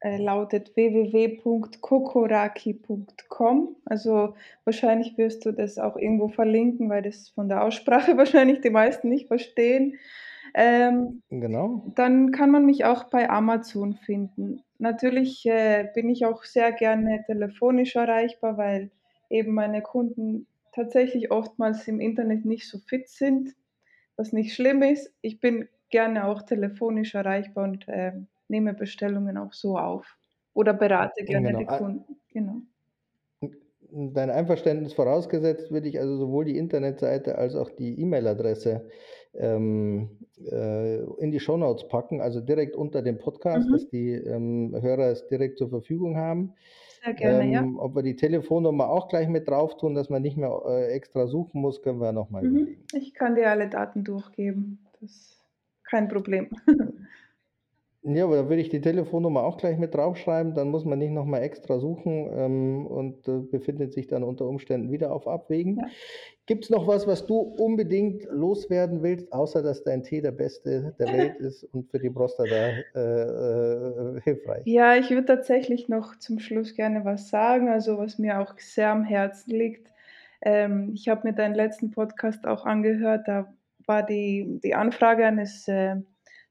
äh, 0.00 0.16
lautet 0.16 0.74
www.kokoraki.com. 0.76 3.76
Also 3.84 4.34
wahrscheinlich 4.64 5.16
wirst 5.18 5.44
du 5.46 5.52
das 5.52 5.78
auch 5.78 5.96
irgendwo 5.96 6.28
verlinken, 6.28 6.88
weil 6.88 7.02
das 7.02 7.28
von 7.30 7.48
der 7.48 7.64
Aussprache 7.64 8.16
wahrscheinlich 8.20 8.60
die 8.60 8.70
meisten 8.70 9.08
nicht 9.08 9.28
verstehen. 9.28 9.98
Ähm, 10.54 11.22
Genau. 11.30 11.82
dann 11.94 12.32
kann 12.32 12.50
man 12.50 12.64
mich 12.64 12.84
auch 12.84 13.04
bei 13.04 13.28
Amazon 13.28 13.94
finden. 13.94 14.62
Natürlich 14.78 15.44
äh, 15.46 15.88
bin 15.94 16.08
ich 16.08 16.24
auch 16.24 16.44
sehr 16.44 16.72
gerne 16.72 17.22
telefonisch 17.26 17.96
erreichbar, 17.96 18.56
weil 18.56 18.90
eben 19.28 19.52
meine 19.52 19.82
Kunden 19.82 20.46
tatsächlich 20.72 21.30
oftmals 21.30 21.86
im 21.88 22.00
Internet 22.00 22.44
nicht 22.44 22.68
so 22.68 22.78
fit 22.78 23.08
sind, 23.08 23.54
was 24.16 24.32
nicht 24.32 24.54
schlimm 24.54 24.82
ist. 24.82 25.12
Ich 25.20 25.40
bin 25.40 25.68
gerne 25.90 26.26
auch 26.26 26.42
telefonisch 26.42 27.14
erreichbar 27.14 27.64
und 27.64 27.86
äh, 27.88 28.12
nehme 28.48 28.74
Bestellungen 28.74 29.36
auch 29.38 29.52
so 29.52 29.78
auf 29.78 30.16
oder 30.54 30.74
berate 30.74 31.24
gerne 31.24 31.48
Genau. 31.48 31.58
die 31.60 31.68
Ah, 31.68 31.78
Kunden. 31.78 32.16
Genau. 32.32 32.62
Dein 33.90 34.28
Einverständnis 34.28 34.92
vorausgesetzt, 34.92 35.70
würde 35.70 35.88
ich 35.88 35.98
also 35.98 36.18
sowohl 36.18 36.44
die 36.44 36.58
Internetseite 36.58 37.38
als 37.38 37.54
auch 37.54 37.70
die 37.70 37.98
E-Mail-Adresse 38.00 38.86
ähm, 39.34 40.10
äh, 40.44 41.02
in 41.22 41.30
die 41.30 41.40
Shownotes 41.40 41.88
packen, 41.88 42.20
also 42.20 42.40
direkt 42.42 42.76
unter 42.76 43.00
dem 43.00 43.16
Podcast, 43.16 43.66
Mhm. 43.68 43.72
dass 43.72 43.88
die 43.88 44.12
ähm, 44.12 44.76
Hörer 44.78 45.06
es 45.12 45.26
direkt 45.28 45.56
zur 45.58 45.70
Verfügung 45.70 46.16
haben. 46.18 46.52
Sehr 47.02 47.14
gerne, 47.14 47.50
ja. 47.50 47.62
Ähm, 47.62 47.78
ob 47.78 47.94
wir 47.94 48.02
die 48.02 48.16
Telefonnummer 48.16 48.90
auch 48.90 49.08
gleich 49.08 49.28
mit 49.28 49.48
drauf 49.48 49.76
tun, 49.78 49.94
dass 49.94 50.10
man 50.10 50.20
nicht 50.20 50.36
mehr 50.36 50.60
äh, 50.66 50.88
extra 50.88 51.26
suchen 51.26 51.62
muss, 51.62 51.80
können 51.80 52.00
wir 52.00 52.12
nochmal 52.12 52.42
Mhm. 52.42 52.56
überlegen. 52.56 52.82
Ich 52.92 53.14
kann 53.14 53.36
dir 53.36 53.48
alle 53.50 53.68
Daten 53.70 54.04
durchgeben. 54.04 54.80
Das 55.00 55.10
ist 55.10 55.44
kein 55.84 56.08
Problem. 56.08 56.50
Ja, 58.02 58.24
aber 58.24 58.36
da 58.36 58.48
würde 58.48 58.62
ich 58.62 58.68
die 58.68 58.80
Telefonnummer 58.80 59.42
auch 59.42 59.58
gleich 59.58 59.76
mit 59.76 59.94
draufschreiben, 59.94 60.54
dann 60.54 60.70
muss 60.70 60.84
man 60.84 61.00
nicht 61.00 61.10
nochmal 61.10 61.42
extra 61.42 61.80
suchen 61.80 62.30
ähm, 62.32 62.86
und 62.86 63.26
äh, 63.26 63.40
befindet 63.40 63.92
sich 63.92 64.06
dann 64.06 64.22
unter 64.22 64.46
Umständen 64.46 64.92
wieder 64.92 65.12
auf 65.12 65.26
Abwägen. 65.26 65.78
Ja. 65.78 65.88
Gibt 66.46 66.64
es 66.64 66.70
noch 66.70 66.86
was, 66.86 67.06
was 67.08 67.26
du 67.26 67.36
unbedingt 67.38 68.24
loswerden 68.30 69.02
willst, 69.02 69.32
außer 69.32 69.62
dass 69.62 69.82
dein 69.82 70.04
Tee 70.04 70.22
der 70.22 70.30
beste 70.30 70.94
der 70.98 71.12
Welt 71.12 71.36
ist 71.40 71.64
und 71.64 71.90
für 71.90 71.98
die 71.98 72.08
Prostata 72.08 72.70
äh, 72.94 73.00
äh, 73.00 74.20
hilfreich? 74.22 74.62
Ja, 74.64 74.94
ich 74.96 75.10
würde 75.10 75.26
tatsächlich 75.26 75.88
noch 75.88 76.16
zum 76.18 76.38
Schluss 76.38 76.76
gerne 76.76 77.04
was 77.04 77.28
sagen, 77.28 77.68
also 77.68 77.98
was 77.98 78.18
mir 78.18 78.40
auch 78.40 78.56
sehr 78.58 78.90
am 78.90 79.02
Herzen 79.02 79.50
liegt. 79.50 79.90
Ähm, 80.40 80.92
ich 80.94 81.08
habe 81.08 81.26
mir 81.26 81.34
deinen 81.34 81.56
letzten 81.56 81.90
Podcast 81.90 82.46
auch 82.46 82.64
angehört, 82.64 83.26
da 83.26 83.52
war 83.86 84.04
die, 84.04 84.60
die 84.62 84.74
Anfrage 84.74 85.26
eines 85.26 85.66
äh, 85.66 85.96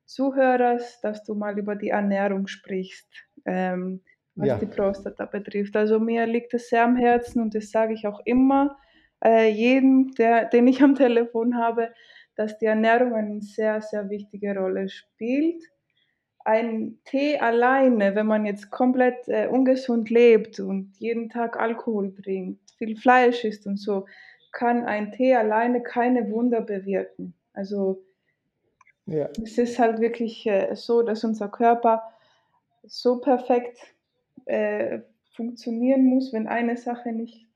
Zuhörers, 0.08 1.00
dass 1.02 1.24
du 1.24 1.36
mal 1.36 1.58
über 1.60 1.76
die 1.76 1.90
Ernährung 1.90 2.48
sprichst, 2.48 3.08
ähm, 3.46 4.02
was 4.36 4.48
Ja, 4.48 4.58
die 4.58 4.66
Prostata 4.66 5.26
betrifft. 5.26 5.76
Also 5.76 6.00
mir 6.00 6.26
liegt 6.26 6.54
es 6.54 6.70
sehr 6.70 6.84
am 6.84 6.96
Herzen 6.96 7.42
und 7.42 7.54
das 7.54 7.70
sage 7.70 7.94
ich 7.94 8.08
auch 8.08 8.22
immer 8.26 8.78
äh, 9.24 9.50
jedem, 9.50 10.12
der, 10.18 10.46
den 10.46 10.68
ich 10.68 10.82
am 10.82 10.96
Telefon 10.96 11.58
habe, 11.58 11.94
dass 12.36 12.58
die 12.58 12.66
Ernährung 12.66 13.14
eine 13.14 13.42
sehr, 13.42 13.82
sehr 13.82 14.10
wichtige 14.10 14.56
Rolle 14.58 14.90
spielt 14.90 15.64
ein 16.48 16.98
Tee 17.04 17.38
alleine, 17.38 18.16
wenn 18.16 18.26
man 18.26 18.46
jetzt 18.46 18.72
komplett 18.72 19.28
äh, 19.28 19.48
ungesund 19.48 20.10
lebt 20.10 20.62
und 20.62 20.94
jeden 20.98 21.30
Tag 21.30 21.60
Alkohol 21.60 22.16
trinkt, 22.16 22.72
viel 22.78 22.96
Fleisch 22.96 23.44
isst 23.44 23.68
und 23.68 23.76
so, 23.76 24.06
kann 24.54 24.86
ein 24.86 25.12
Tee 25.12 25.36
alleine 25.36 25.84
keine 25.84 26.32
Wunder 26.32 26.62
bewirken. 26.62 27.34
Also 27.52 28.02
ja, 29.08 29.30
es 29.42 29.58
ist 29.58 29.80
halt 29.80 30.00
wirklich 30.00 30.46
äh, 30.46 30.76
so, 30.76 31.02
dass 31.02 31.24
unser 31.24 31.48
Körper 31.48 32.04
so 32.84 33.20
perfekt 33.20 33.78
äh, 34.46 35.00
funktionieren 35.34 36.06
muss, 36.06 36.34
wenn 36.34 36.48
eine 36.48 36.78
Sache 36.78 37.12
nicht 37.12 37.48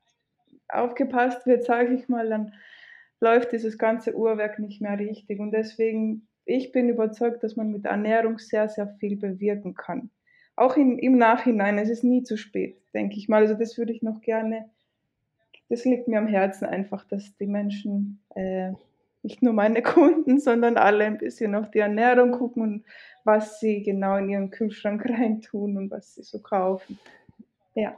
aufgepasst 0.69 1.45
wird, 1.45 1.63
sage 1.63 1.93
ich 1.93 2.07
mal, 2.07 2.29
dann 2.29 2.53
läuft 3.19 3.51
dieses 3.51 3.77
ganze 3.77 4.15
Uhrwerk 4.15 4.59
nicht 4.59 4.81
mehr 4.81 4.97
richtig. 4.97 5.39
Und 5.39 5.51
deswegen, 5.51 6.27
ich 6.45 6.71
bin 6.71 6.89
überzeugt, 6.89 7.43
dass 7.43 7.55
man 7.55 7.71
mit 7.71 7.85
Ernährung 7.85 8.39
sehr, 8.39 8.69
sehr 8.69 8.87
viel 8.99 9.17
bewirken 9.17 9.73
kann. 9.73 10.09
Auch 10.55 10.75
in, 10.77 10.99
im 10.99 11.17
Nachhinein, 11.17 11.77
es 11.77 11.89
ist 11.89 12.03
nie 12.03 12.23
zu 12.23 12.37
spät, 12.37 12.77
denke 12.93 13.17
ich 13.17 13.29
mal. 13.29 13.43
Also 13.43 13.55
das 13.55 13.77
würde 13.77 13.93
ich 13.93 14.01
noch 14.01 14.21
gerne, 14.21 14.69
das 15.69 15.85
liegt 15.85 16.07
mir 16.07 16.19
am 16.19 16.27
Herzen 16.27 16.65
einfach, 16.65 17.05
dass 17.07 17.35
die 17.37 17.47
Menschen, 17.47 18.21
äh, 18.35 18.71
nicht 19.23 19.41
nur 19.41 19.53
meine 19.53 19.81
Kunden, 19.81 20.39
sondern 20.39 20.77
alle 20.77 21.05
ein 21.05 21.17
bisschen 21.17 21.55
auf 21.55 21.71
die 21.71 21.79
Ernährung 21.79 22.31
gucken 22.31 22.63
und 22.63 22.86
was 23.23 23.60
sie 23.60 23.84
genau 23.84 24.17
in 24.17 24.29
ihren 24.29 24.49
Kühlschrank 24.49 25.05
reintun 25.10 25.77
und 25.77 25.91
was 25.91 26.15
sie 26.15 26.23
so 26.23 26.39
kaufen. 26.39 26.99
Ja. 27.75 27.97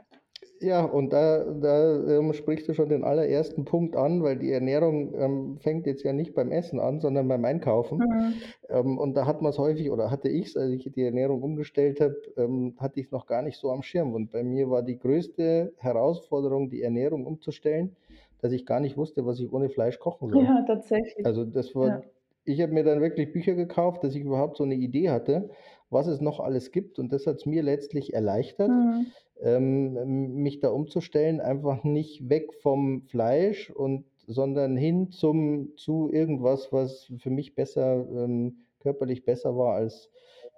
Ja, 0.60 0.82
und 0.82 1.12
da, 1.12 1.44
da 1.44 2.18
ähm, 2.18 2.32
sprichst 2.32 2.68
du 2.68 2.74
schon 2.74 2.88
den 2.88 3.04
allerersten 3.04 3.64
Punkt 3.64 3.96
an, 3.96 4.22
weil 4.22 4.38
die 4.38 4.50
Ernährung 4.50 5.12
ähm, 5.14 5.58
fängt 5.58 5.84
jetzt 5.86 6.04
ja 6.04 6.12
nicht 6.12 6.34
beim 6.34 6.52
Essen 6.52 6.80
an, 6.80 7.00
sondern 7.00 7.28
beim 7.28 7.44
Einkaufen. 7.44 7.98
Mhm. 7.98 8.34
Ähm, 8.70 8.98
und 8.98 9.14
da 9.14 9.26
hat 9.26 9.42
man 9.42 9.50
es 9.50 9.58
häufig, 9.58 9.90
oder 9.90 10.10
hatte 10.10 10.28
ich 10.28 10.46
es, 10.46 10.56
als 10.56 10.70
ich 10.70 10.90
die 10.90 11.02
Ernährung 11.02 11.42
umgestellt 11.42 12.00
habe, 12.00 12.16
ähm, 12.36 12.74
hatte 12.78 13.00
ich 13.00 13.06
es 13.06 13.12
noch 13.12 13.26
gar 13.26 13.42
nicht 13.42 13.58
so 13.58 13.70
am 13.72 13.82
Schirm. 13.82 14.14
Und 14.14 14.30
bei 14.30 14.42
mir 14.42 14.70
war 14.70 14.82
die 14.82 14.98
größte 14.98 15.74
Herausforderung, 15.76 16.70
die 16.70 16.82
Ernährung 16.82 17.26
umzustellen, 17.26 17.96
dass 18.44 18.52
ich 18.52 18.66
gar 18.66 18.80
nicht 18.80 18.96
wusste, 18.98 19.26
was 19.26 19.40
ich 19.40 19.52
ohne 19.52 19.70
Fleisch 19.70 19.98
kochen 19.98 20.30
soll. 20.30 20.48
Ja, 20.48 20.62
tatsächlich. 20.66 21.14
Also 21.22 21.44
das 21.44 21.74
war, 21.74 21.90
Ja. 21.90 22.02
ich 22.44 22.60
habe 22.60 22.72
mir 22.72 22.84
dann 22.84 23.00
wirklich 23.00 23.32
Bücher 23.32 23.54
gekauft, 23.54 24.04
dass 24.04 24.14
ich 24.14 24.22
überhaupt 24.22 24.56
so 24.58 24.64
eine 24.64 24.74
Idee 24.74 25.10
hatte, 25.10 25.50
was 25.90 26.06
es 26.06 26.20
noch 26.20 26.40
alles 26.40 26.72
gibt. 26.72 26.98
Und 26.98 27.12
das 27.12 27.26
hat 27.26 27.36
es 27.36 27.46
mir 27.46 27.62
letztlich 27.62 28.14
erleichtert, 28.14 28.76
Mhm. 28.76 29.12
ähm, 29.40 30.34
mich 30.42 30.60
da 30.60 30.70
umzustellen, 30.70 31.40
einfach 31.40 31.84
nicht 31.84 32.28
weg 32.28 32.54
vom 32.54 33.02
Fleisch 33.08 33.70
und 33.70 34.04
sondern 34.26 34.76
hin 34.76 35.10
zum 35.10 35.76
zu 35.76 36.10
irgendwas, 36.10 36.72
was 36.72 37.12
für 37.18 37.30
mich 37.30 37.54
besser 37.54 38.06
ähm, 38.10 38.58
körperlich 38.80 39.24
besser 39.24 39.56
war 39.56 39.74
als 39.76 40.10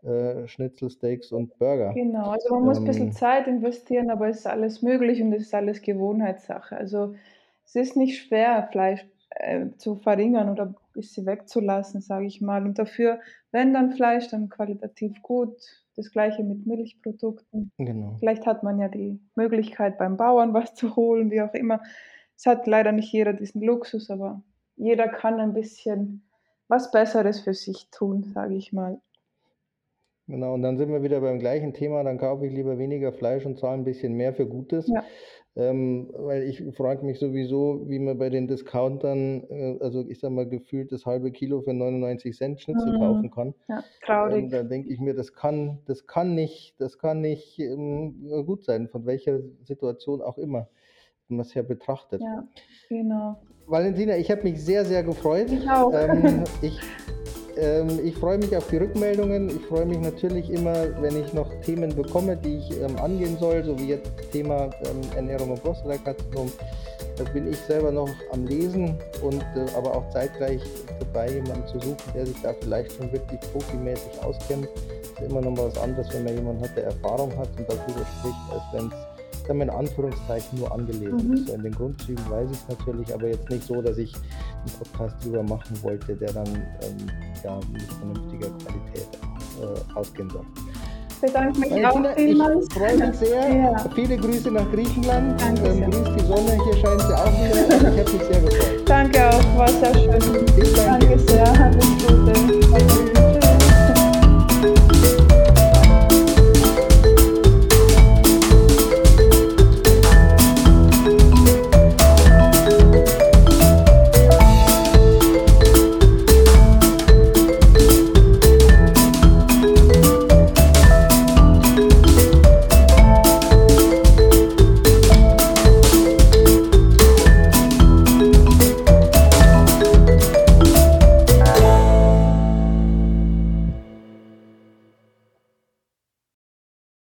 äh, 0.02 0.46
Schnitzel, 0.46 0.90
Steaks 0.90 1.32
und 1.32 1.58
Burger. 1.58 2.00
Genau, 2.00 2.30
also 2.30 2.52
man 2.54 2.64
muss 2.64 2.78
ein 2.80 2.84
bisschen 2.84 3.10
Ähm, 3.10 3.12
Zeit 3.12 3.46
investieren, 3.46 4.10
aber 4.10 4.28
es 4.28 4.38
ist 4.38 4.46
alles 4.46 4.82
möglich 4.82 5.22
und 5.22 5.32
es 5.32 5.42
ist 5.42 5.54
alles 5.54 5.82
Gewohnheitssache. 5.82 6.76
Also, 6.76 7.14
es 7.66 7.74
ist 7.74 7.96
nicht 7.96 8.22
schwer, 8.22 8.68
Fleisch, 8.70 9.04
äh, 9.30 9.66
zu 9.76 9.96
verringern 9.96 10.48
oder 10.48 10.66
ein 10.66 10.76
bisschen 10.92 11.26
wegzulassen, 11.26 12.00
sage 12.00 12.26
ich 12.26 12.40
mal. 12.40 12.64
Und 12.64 12.78
dafür, 12.78 13.20
wenn 13.50 13.74
dann 13.74 13.92
Fleisch, 13.92 14.28
dann 14.28 14.48
qualitativ 14.48 15.20
gut. 15.22 15.60
Das 15.96 16.10
Gleiche 16.10 16.44
mit 16.44 16.66
Milchprodukten. 16.66 17.72
genau. 17.78 18.16
Vielleicht 18.18 18.44
hat 18.46 18.62
man 18.62 18.78
ja 18.78 18.88
die 18.88 19.18
Möglichkeit, 19.34 19.98
beim 19.98 20.16
Bauern 20.16 20.54
was 20.54 20.74
zu 20.74 20.94
holen, 20.96 21.30
wie 21.30 21.40
auch 21.40 21.54
immer. 21.54 21.82
Es 22.36 22.46
hat 22.46 22.66
leider 22.66 22.92
nicht 22.92 23.12
jeder 23.12 23.32
diesen 23.32 23.62
Luxus, 23.62 24.10
aber 24.10 24.42
jeder 24.76 25.08
kann 25.08 25.40
ein 25.40 25.54
bisschen 25.54 26.22
was 26.68 26.90
Besseres 26.90 27.40
für 27.40 27.54
sich 27.54 27.88
tun, 27.90 28.24
sage 28.34 28.54
ich 28.54 28.72
mal. 28.72 29.00
Genau, 30.28 30.54
und 30.54 30.62
dann 30.62 30.76
sind 30.76 30.90
wir 30.90 31.02
wieder 31.02 31.20
beim 31.20 31.38
gleichen 31.38 31.72
Thema, 31.72 32.02
dann 32.02 32.18
kaufe 32.18 32.46
ich 32.46 32.52
lieber 32.52 32.78
weniger 32.78 33.12
Fleisch 33.12 33.46
und 33.46 33.58
zahle 33.58 33.74
ein 33.78 33.84
bisschen 33.84 34.14
mehr 34.14 34.34
für 34.34 34.46
Gutes. 34.46 34.88
Ja. 34.88 35.04
Ähm, 35.58 36.10
weil 36.12 36.42
ich 36.42 36.62
frage 36.76 37.06
mich 37.06 37.18
sowieso, 37.18 37.88
wie 37.88 37.98
man 37.98 38.18
bei 38.18 38.28
den 38.28 38.46
Discountern, 38.46 39.44
äh, 39.48 39.78
also 39.80 40.04
ich 40.06 40.20
sag 40.20 40.30
mal, 40.32 40.46
gefühlt 40.46 40.92
das 40.92 41.06
halbe 41.06 41.30
Kilo 41.30 41.62
für 41.62 41.72
99 41.72 42.36
Cent 42.36 42.60
Schnitzel 42.60 42.92
Mhm. 42.92 42.98
kaufen 42.98 43.30
kann. 43.30 43.54
Ja, 43.68 43.76
Ähm, 43.78 43.82
traurig. 44.04 44.50
da 44.50 44.62
denke 44.64 44.90
ich 44.92 45.00
mir, 45.00 45.14
das 45.14 45.32
kann, 45.32 45.78
das 45.86 46.06
kann 46.06 46.34
nicht, 46.34 46.74
das 46.78 46.98
kann 46.98 47.20
nicht 47.22 47.58
ähm, 47.58 48.28
gut 48.44 48.64
sein, 48.64 48.88
von 48.88 49.06
welcher 49.06 49.38
Situation 49.64 50.20
auch 50.20 50.36
immer 50.36 50.68
man 51.28 51.40
es 51.40 51.54
ja 51.54 51.62
betrachtet. 51.62 52.20
Ja, 52.20 52.46
genau. 52.90 53.36
Valentina, 53.66 54.16
ich 54.16 54.30
habe 54.30 54.42
mich 54.42 54.62
sehr, 54.62 54.84
sehr 54.84 55.02
gefreut. 55.04 55.50
Ich 55.50 55.68
auch. 55.70 55.90
Ähm, 55.94 56.44
ich 56.62 56.78
ähm, 57.56 58.00
ich 58.04 58.16
freue 58.16 58.38
mich 58.38 58.54
auf 58.56 58.66
die 58.68 58.76
Rückmeldungen. 58.76 59.48
Ich 59.48 59.66
freue 59.66 59.86
mich 59.86 59.98
natürlich 59.98 60.50
immer, 60.50 60.74
wenn 61.00 61.20
ich 61.20 61.32
noch 61.32 61.48
Themen 61.62 61.94
bekomme, 61.94 62.36
die 62.36 62.58
ich 62.58 62.80
ähm, 62.80 62.96
angehen 62.96 63.36
soll, 63.38 63.64
so 63.64 63.78
wie 63.78 63.88
jetzt 63.88 64.10
das 64.16 64.28
Thema 64.30 64.64
ähm, 64.64 65.00
Ernährung 65.14 65.50
und 65.50 65.62
Prostatakarzinom. 65.62 66.50
Da 67.16 67.24
bin 67.24 67.50
ich 67.50 67.56
selber 67.58 67.90
noch 67.90 68.10
am 68.32 68.46
Lesen 68.46 68.98
und 69.22 69.42
äh, 69.56 69.66
aber 69.74 69.94
auch 69.94 70.10
zeitgleich 70.10 70.60
dabei, 70.98 71.30
jemanden 71.30 71.66
zu 71.66 71.80
suchen, 71.80 71.96
der 72.14 72.26
sich 72.26 72.36
da 72.42 72.52
vielleicht 72.60 72.92
schon 72.92 73.10
wirklich 73.10 73.40
profimäßig 73.52 74.22
auskennt. 74.22 74.68
Es 75.02 75.22
ist 75.22 75.30
immer 75.30 75.40
noch 75.40 75.52
mal 75.52 75.68
was 75.68 75.78
anderes, 75.78 76.12
wenn 76.12 76.24
man 76.24 76.34
jemanden 76.34 76.62
hat, 76.62 76.76
der 76.76 76.84
Erfahrung 76.84 77.34
hat 77.38 77.48
und 77.56 77.68
darüber 77.68 78.06
spricht, 78.18 78.52
als 78.52 78.62
wenn 78.72 78.86
es 78.88 79.15
dann 79.48 79.60
in 79.60 79.70
Anführungszeichen 79.70 80.58
nur 80.58 80.72
angelesen 80.72 81.28
Mhm. 81.28 81.34
ist. 81.34 81.48
So 81.48 81.54
in 81.54 81.62
den 81.62 81.72
Grundzügen 81.72 82.30
weiß 82.30 82.48
ich 82.50 82.58
es 82.58 82.68
natürlich, 82.78 83.12
aber 83.14 83.28
jetzt 83.28 83.48
nicht 83.50 83.62
so, 83.64 83.80
dass 83.82 83.96
ich 83.98 84.14
einen 84.14 84.72
Podcast 84.78 85.24
drüber 85.24 85.42
machen 85.42 85.82
wollte, 85.82 86.14
der 86.16 86.32
dann 86.32 86.46
ähm, 86.46 86.96
ja, 87.44 87.58
nicht 87.72 87.92
vernünftiger 87.94 88.48
Qualität 88.50 89.08
äh, 89.62 89.94
ausgehen 89.98 90.30
soll. 90.30 90.44
Ich 91.08 91.20
bedanke 91.32 91.58
mich 91.60 91.70
Valentina, 91.70 92.10
auch 92.10 92.14
vielmals. 92.16 92.66
ich 92.68 92.74
freue 92.74 92.96
mich 93.08 93.16
sehr. 93.16 93.56
Ja. 93.56 93.76
Viele 93.94 94.16
Grüße 94.18 94.50
nach 94.50 94.70
Griechenland. 94.70 95.40
Danke 95.40 95.68
Ähm, 95.70 95.90
grüß 95.90 96.08
die 96.14 96.24
Sonne, 96.26 96.58
hier 96.62 96.76
scheint 96.76 97.00
sie 97.00 97.14
auch 97.14 97.32
wieder. 97.32 97.66
Ich 97.66 97.72
habe 97.72 98.12
mich 98.12 98.22
sehr 98.22 98.40
gefreut. 98.42 98.82
Danke 98.84 99.30
auch, 99.30 99.58
war 99.58 99.68
sehr 99.68 99.94
schön. 99.94 100.44
Ich 100.62 100.72
danke. 100.74 101.06
Danke 101.06 101.18
sehr. 103.16 103.25